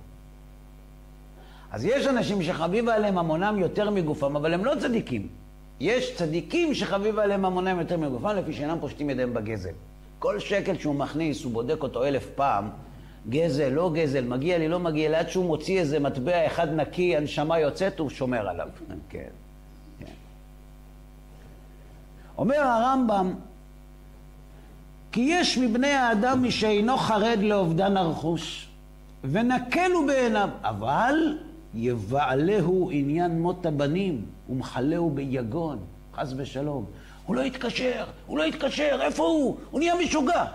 אז 1.72 1.86
יש 1.86 2.07
אנשים 2.07 2.43
שחביב 2.43 2.89
עליהם 2.89 3.16
ממונם 3.16 3.57
יותר 3.60 3.89
מגופם, 3.89 4.36
אבל 4.36 4.53
הם 4.53 4.66
לא 4.66 4.74
צדיקים. 4.82 5.28
יש 5.80 6.16
צדיקים 6.16 6.74
שחביב 6.74 7.20
עליהם 7.20 7.41
ממונם 7.41 7.80
יותר 7.80 7.97
מגופם, 7.97 8.30
לפי 8.30 8.53
שאינם 8.53 8.78
פושטים 8.80 9.10
ידיהם 9.10 9.34
בגזל. 9.34 9.74
כל 10.20 10.39
שקל 10.39 10.78
שהוא 10.78 10.95
מכניס, 10.95 11.43
הוא 11.43 11.51
בודק 11.51 11.84
אותו 11.84 12.03
אלף 12.03 12.30
פעם, 12.36 12.70
גזל, 13.30 13.70
לא 13.70 13.91
גזל, 13.93 14.24
מגיע 14.24 14.57
לי, 14.57 14.67
לא 14.67 14.80
מגיע 14.80 15.09
לי, 15.09 15.15
עד 15.15 15.30
שהוא 15.30 15.45
מוציא 15.45 15.80
איזה 15.80 15.99
מטבע 15.99 16.47
אחד 16.47 16.74
נקי, 16.74 17.17
הנשמה 17.17 17.59
יוצאת, 17.59 17.99
הוא 17.99 18.09
שומר 18.09 18.49
עליו. 18.49 18.67
כן, 19.09 19.20
כן. 19.99 20.05
אומר 22.38 22.59
הרמב"ם, 22.59 23.34
כי 25.11 25.22
יש 25.22 25.57
מבני 25.57 25.91
האדם 25.91 26.41
מי 26.41 26.51
שאינו 26.51 26.97
חרד 26.97 27.39
לאובדן 27.41 27.97
הרכוש, 27.97 28.70
ונקל 29.24 29.91
הוא 29.91 30.07
בעיניו, 30.07 30.49
אבל 30.63 31.38
יבעלהו 31.74 32.89
עניין 32.93 33.41
מות 33.41 33.65
הבנים, 33.65 34.26
ומחלהו 34.49 35.09
ביגון, 35.09 35.80
חס 36.15 36.34
ושלום. 36.38 36.86
הוא 37.26 37.36
לא 37.36 37.41
התקשר, 37.41 38.05
הוא 38.26 38.38
לא 38.38 38.43
התקשר, 38.43 38.99
איפה 39.01 39.24
הוא? 39.24 39.57
הוא 39.72 39.80
נהיה 39.80 39.95
משוגע. 39.95 40.45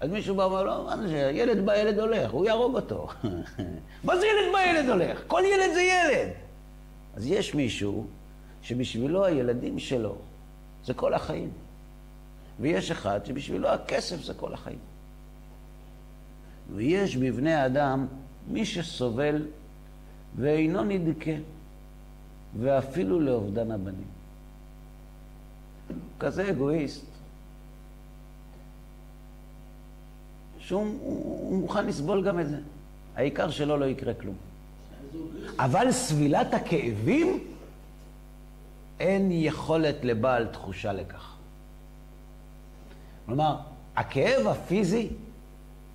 אז 0.00 0.10
מישהו 0.10 0.34
בא 0.34 0.42
ואומר 0.42 0.62
לו, 0.62 0.84
מה 0.84 1.08
זה, 1.08 1.30
ילד 1.34 1.66
בא, 1.66 1.76
ילד 1.76 1.98
הולך, 1.98 2.30
הוא 2.30 2.46
יהרוג 2.46 2.74
אותו. 2.74 3.08
מה 4.04 4.18
זה 4.18 4.26
ילד 4.26 4.52
בא, 4.52 4.58
ילד 4.58 4.88
הולך? 4.88 5.22
כל 5.26 5.42
ילד 5.52 5.74
זה 5.74 5.82
ילד. 5.82 6.28
אז 7.16 7.26
יש 7.26 7.54
מישהו 7.54 8.06
שבשבילו 8.62 9.24
הילדים 9.24 9.78
שלו 9.78 10.16
זה 10.84 10.94
כל 10.94 11.14
החיים. 11.14 11.50
ויש 12.60 12.90
אחד 12.90 13.20
שבשבילו 13.24 13.68
הכסף 13.68 14.22
זה 14.22 14.34
כל 14.34 14.54
החיים. 14.54 14.78
ויש 16.74 17.16
בבני 17.16 17.52
האדם 17.52 18.06
מי 18.48 18.66
שסובל 18.66 19.46
ואינו 20.36 20.84
נדכה, 20.84 21.30
ואפילו 22.60 23.20
לאובדן 23.20 23.70
הבנים. 23.70 24.08
כזה 26.20 26.50
אגואיסט, 26.50 27.04
שהוא 30.66 30.98
הוא 31.00 31.60
מוכן 31.60 31.86
לסבול 31.86 32.24
גם 32.24 32.40
את 32.40 32.48
זה. 32.48 32.58
העיקר 33.16 33.50
שלו 33.50 33.76
לא 33.76 33.84
יקרה 33.84 34.14
כלום. 34.14 34.34
אבל 35.58 35.92
סבילת 35.92 36.54
הכאבים, 36.54 37.44
אין 39.00 39.28
יכולת 39.32 40.04
לבעל 40.04 40.46
תחושה 40.46 40.92
לכך. 40.92 41.36
כלומר, 43.26 43.56
הכאב 43.96 44.46
הפיזי 44.46 45.08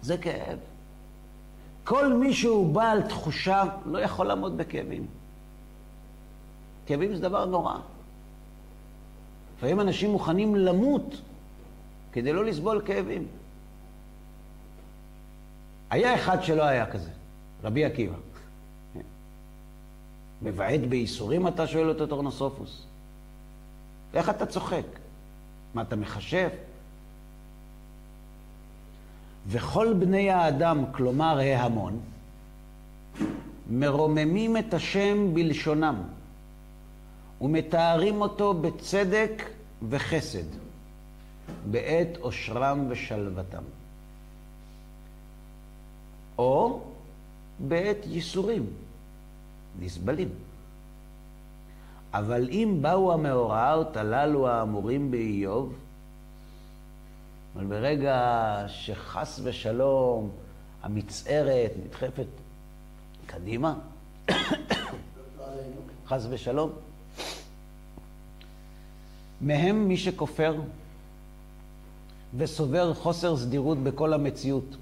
זה 0.02 0.18
כאב. 0.18 0.58
כל 1.84 2.14
מי 2.14 2.34
שהוא 2.34 2.74
בעל 2.74 3.02
תחושה 3.02 3.64
לא 3.86 3.98
יכול 3.98 4.28
לעמוד 4.28 4.58
בכאבים. 4.58 5.06
כאבים 6.86 7.16
זה 7.16 7.22
דבר 7.22 7.46
נורא. 7.46 7.76
לפעמים 9.58 9.80
אנשים 9.80 10.12
מוכנים 10.12 10.56
למות 10.56 11.22
כדי 12.12 12.34
לא 12.34 12.46
לסבול 12.46 12.82
כאבים. 12.86 13.28
היה 15.92 16.16
אחד 16.16 16.44
שלא 16.44 16.64
היה 16.64 16.92
כזה, 16.92 17.10
רבי 17.64 17.86
עקיבא. 17.86 18.16
מבעט 20.42 20.80
בייסורים 20.90 21.48
אתה 21.48 21.68
שואל 21.68 21.90
אותו 21.90 22.08
טורנוסופוס. 22.08 22.86
איך 24.14 24.30
אתה 24.30 24.46
צוחק? 24.46 24.86
מה, 25.74 25.82
אתה 25.82 25.96
מחשב? 25.96 26.50
וכל 29.48 29.94
בני 30.00 30.32
האדם, 30.32 30.84
כלומר 30.92 31.40
ההמון, 31.40 32.00
מרוממים 33.70 34.58
את 34.58 34.74
השם 34.74 35.34
בלשונם 35.34 36.02
ומתארים 37.42 38.22
אותו 38.22 38.54
בצדק 38.54 39.44
וחסד, 39.90 40.48
בעת 41.72 42.18
עושרם 42.20 42.86
ושלוותם. 42.90 43.64
או 46.42 46.80
בעת 47.60 47.98
ייסורים, 48.06 48.66
נסבלים. 49.80 50.30
אבל 52.14 52.50
אם 52.50 52.78
באו 52.82 53.14
המאורעות 53.14 53.98
הללו 53.98 54.48
האמורים 54.48 55.12
באיוב, 55.12 55.74
אבל 57.56 57.66
ברגע 57.66 58.66
שחס 58.68 59.40
ושלום 59.44 60.30
המצערת 60.84 61.72
נדחפת 61.86 62.28
קדימה, 63.26 63.74
חס 66.08 66.26
ושלום, 66.30 66.72
מהם 69.42 69.88
מי 69.88 69.98
שכופר 69.98 70.56
וסובר 72.38 72.94
חוסר 72.94 73.38
סדירות 73.38 73.78
בכל 73.78 74.14
המציאות 74.14 74.76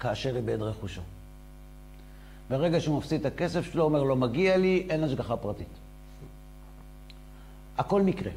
כאשר 0.00 0.36
איבד 0.36 0.62
רכושו. 0.62 1.00
ברגע 2.50 2.80
שהוא 2.80 2.98
מפסיד 2.98 3.20
את 3.20 3.26
הכסף 3.26 3.72
שלו, 3.72 3.84
אומר 3.84 4.02
לו, 4.02 4.16
מגיע 4.16 4.56
לי, 4.56 4.86
אין 4.90 5.04
השגחה 5.04 5.36
פרטית. 5.36 5.66
הכל 7.78 8.02
מקרה. 8.02 8.30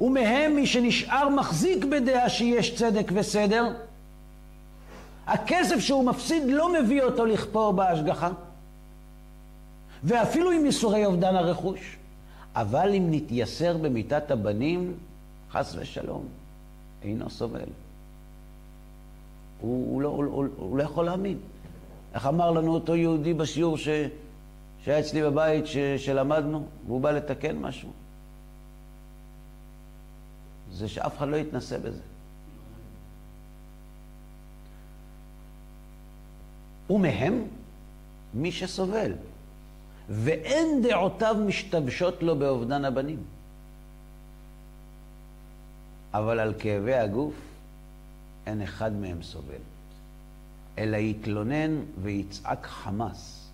ומהם 0.00 0.54
מי 0.54 0.66
שנשאר 0.66 1.28
מחזיק 1.28 1.84
בדעה 1.84 2.28
שיש 2.28 2.74
צדק 2.74 3.12
וסדר, 3.14 3.72
הכסף 5.26 5.78
שהוא 5.78 6.04
מפסיד 6.04 6.42
לא 6.46 6.72
מביא 6.72 7.02
אותו 7.02 7.26
לכפור 7.26 7.72
בהשגחה, 7.72 8.30
ואפילו 10.04 10.50
עם 10.50 10.66
ייסורי 10.66 11.06
אובדן 11.06 11.36
הרכוש. 11.36 11.96
אבל 12.54 12.94
אם 12.94 13.06
נתייסר 13.10 13.76
במיתת 13.76 14.30
הבנים, 14.30 14.94
חס 15.52 15.74
ושלום, 15.78 16.24
אינו 17.02 17.30
סובל. 17.30 17.60
הוא, 19.60 19.92
הוא, 19.92 20.02
לא, 20.02 20.08
הוא, 20.08 20.24
הוא, 20.24 20.46
הוא 20.56 20.78
לא 20.78 20.82
יכול 20.82 21.04
להאמין. 21.04 21.38
איך 22.14 22.26
אמר 22.26 22.50
לנו 22.50 22.74
אותו 22.74 22.96
יהודי 22.96 23.34
בשיעור 23.34 23.78
ש, 23.78 23.88
שהיה 24.84 25.00
אצלי 25.00 25.22
בבית, 25.22 25.66
ש, 25.66 25.76
שלמדנו, 25.78 26.66
והוא 26.86 27.00
בא 27.00 27.10
לתקן 27.10 27.56
משהו? 27.56 27.90
זה 30.72 30.88
שאף 30.88 31.18
אחד 31.18 31.28
לא 31.28 31.36
יתנסה 31.36 31.78
בזה. 31.78 32.02
ומהם 36.90 37.44
מי 38.34 38.52
שסובל, 38.52 39.12
ואין 40.08 40.82
דעותיו 40.82 41.36
משתבשות 41.46 42.22
לו 42.22 42.38
באובדן 42.38 42.84
הבנים. 42.84 43.22
אבל 46.14 46.40
על 46.40 46.54
כאבי 46.58 46.94
הגוף 46.94 47.49
אין 48.50 48.62
אחד 48.62 48.92
מהם 48.92 49.22
סובל, 49.22 49.62
אלא 50.78 50.96
יתלונן 50.96 51.80
ויצעק 52.02 52.66
חמס, 52.66 53.50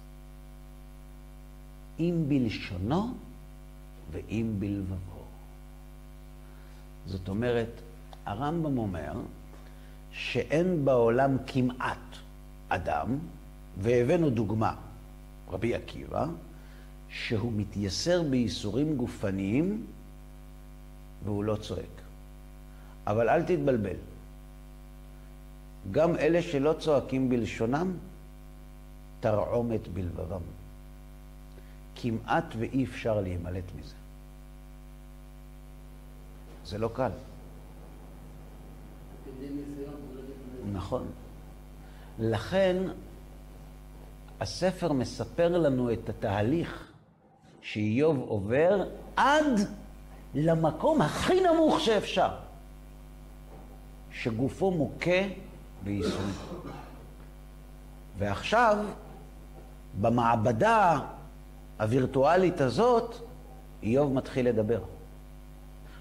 אם 2.00 2.24
בלשונו 2.28 3.14
ואם 4.12 4.54
בלבבו. 4.58 5.24
זאת 7.06 7.28
אומרת, 7.28 7.70
הרמב"ם 8.26 8.78
אומר 8.78 9.12
שאין 10.12 10.84
בעולם 10.84 11.36
כמעט 11.46 12.16
אדם, 12.68 13.18
והבאנו 13.78 14.30
דוגמה, 14.30 14.74
רבי 15.50 15.74
עקיבא, 15.74 16.26
שהוא 17.08 17.52
מתייסר 17.56 18.22
בייסורים 18.22 18.96
גופניים 18.96 19.86
והוא 21.24 21.44
לא 21.44 21.56
צועק. 21.56 21.96
אבל 23.06 23.28
אל 23.28 23.42
תתבלבל. 23.42 24.15
גם 25.90 26.16
אלה 26.16 26.42
שלא 26.42 26.72
צועקים 26.72 27.28
בלשונם, 27.28 27.96
תרעומת 29.20 29.88
בלבבם. 29.88 30.40
כמעט 31.94 32.44
ואי 32.58 32.84
אפשר 32.84 33.20
להימלט 33.20 33.64
מזה. 33.78 33.94
זה 36.64 36.78
לא 36.78 36.90
קל. 36.94 37.10
נכון. 40.72 41.06
לכן 42.18 42.76
הספר 44.40 44.92
מספר 44.92 45.58
לנו 45.58 45.92
את 45.92 46.08
התהליך 46.08 46.92
שאיוב 47.62 48.18
עובר 48.18 48.84
עד 49.16 49.60
למקום 50.34 51.02
הכי 51.02 51.40
נמוך 51.40 51.80
שאפשר, 51.80 52.28
שגופו 54.10 54.70
מוכה 54.70 55.22
בייסורים. 55.86 56.34
ועכשיו, 58.18 58.76
במעבדה 60.00 60.98
הווירטואלית 61.80 62.60
הזאת, 62.60 63.14
איוב 63.82 64.12
מתחיל 64.12 64.48
לדבר. 64.48 64.80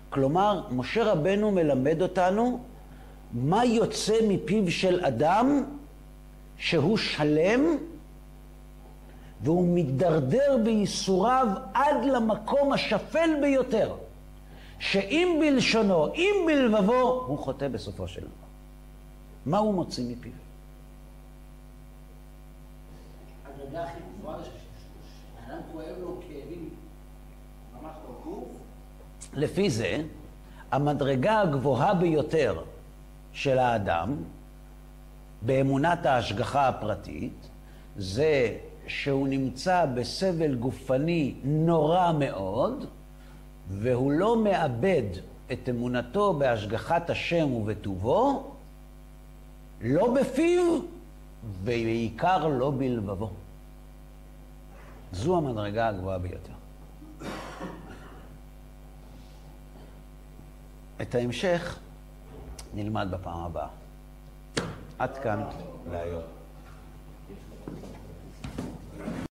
כלומר, 0.09 0.61
משה 0.71 1.03
רבנו 1.11 1.51
מלמד 1.51 2.01
אותנו 2.01 2.59
מה 3.33 3.65
יוצא 3.65 4.13
מפיו 4.27 4.71
של 4.71 5.05
אדם 5.05 5.63
שהוא 6.57 6.97
שלם 6.97 7.77
והוא 9.41 9.67
מידרדר 9.67 10.57
בייסוריו 10.63 11.47
עד 11.73 12.05
למקום 12.05 12.73
השפל 12.73 13.29
ביותר, 13.41 13.95
שאם 14.79 15.37
בלשונו, 15.41 16.13
אם 16.13 16.35
בלבבו, 16.47 17.23
הוא 17.27 17.37
חוטא 17.37 17.67
בסופו 17.67 18.07
של 18.07 18.21
דבר. 18.21 18.44
מה 19.45 19.57
הוא 19.57 19.73
מוציא 19.73 20.03
מפיו? 20.11 20.31
הדרגה 23.45 23.83
הכי 23.83 23.99
גבוהה 24.19 24.37
זה 24.39 24.49
שאדם 25.45 25.59
כואב 25.71 25.95
לו 26.01 26.19
כאבים 26.21 26.69
ממש 27.73 27.95
בגוף, 28.03 28.47
לפי 29.33 29.69
זה, 29.69 30.03
המדרגה 30.71 31.41
הגבוהה 31.41 31.93
ביותר 31.93 32.63
של 33.33 33.59
האדם 33.59 34.15
באמונת 35.41 36.05
ההשגחה 36.05 36.67
הפרטית 36.67 37.49
זה 37.97 38.57
שהוא 38.87 39.27
נמצא 39.27 39.85
בסבל 39.85 40.55
גופני 40.55 41.35
נורא 41.43 42.11
מאוד 42.19 42.85
והוא 43.69 44.11
לא 44.11 44.43
מאבד 44.43 45.03
את 45.51 45.69
אמונתו 45.69 46.33
בהשגחת 46.33 47.09
השם 47.09 47.53
ובטובו, 47.53 48.54
לא 49.85 50.13
בפיו 50.13 50.79
ובעיקר 51.45 52.47
לא 52.47 52.71
בלבבו. 52.77 53.31
זו 55.11 55.37
המדרגה 55.37 55.87
הגבוהה 55.87 56.19
ביותר. 56.19 56.53
את 61.01 61.15
ההמשך 61.15 61.79
נלמד 62.73 63.07
בפעם 63.11 63.39
הבאה. 63.39 63.67
עד 64.99 65.17
כאן 65.17 65.43
להיום. 65.91 66.34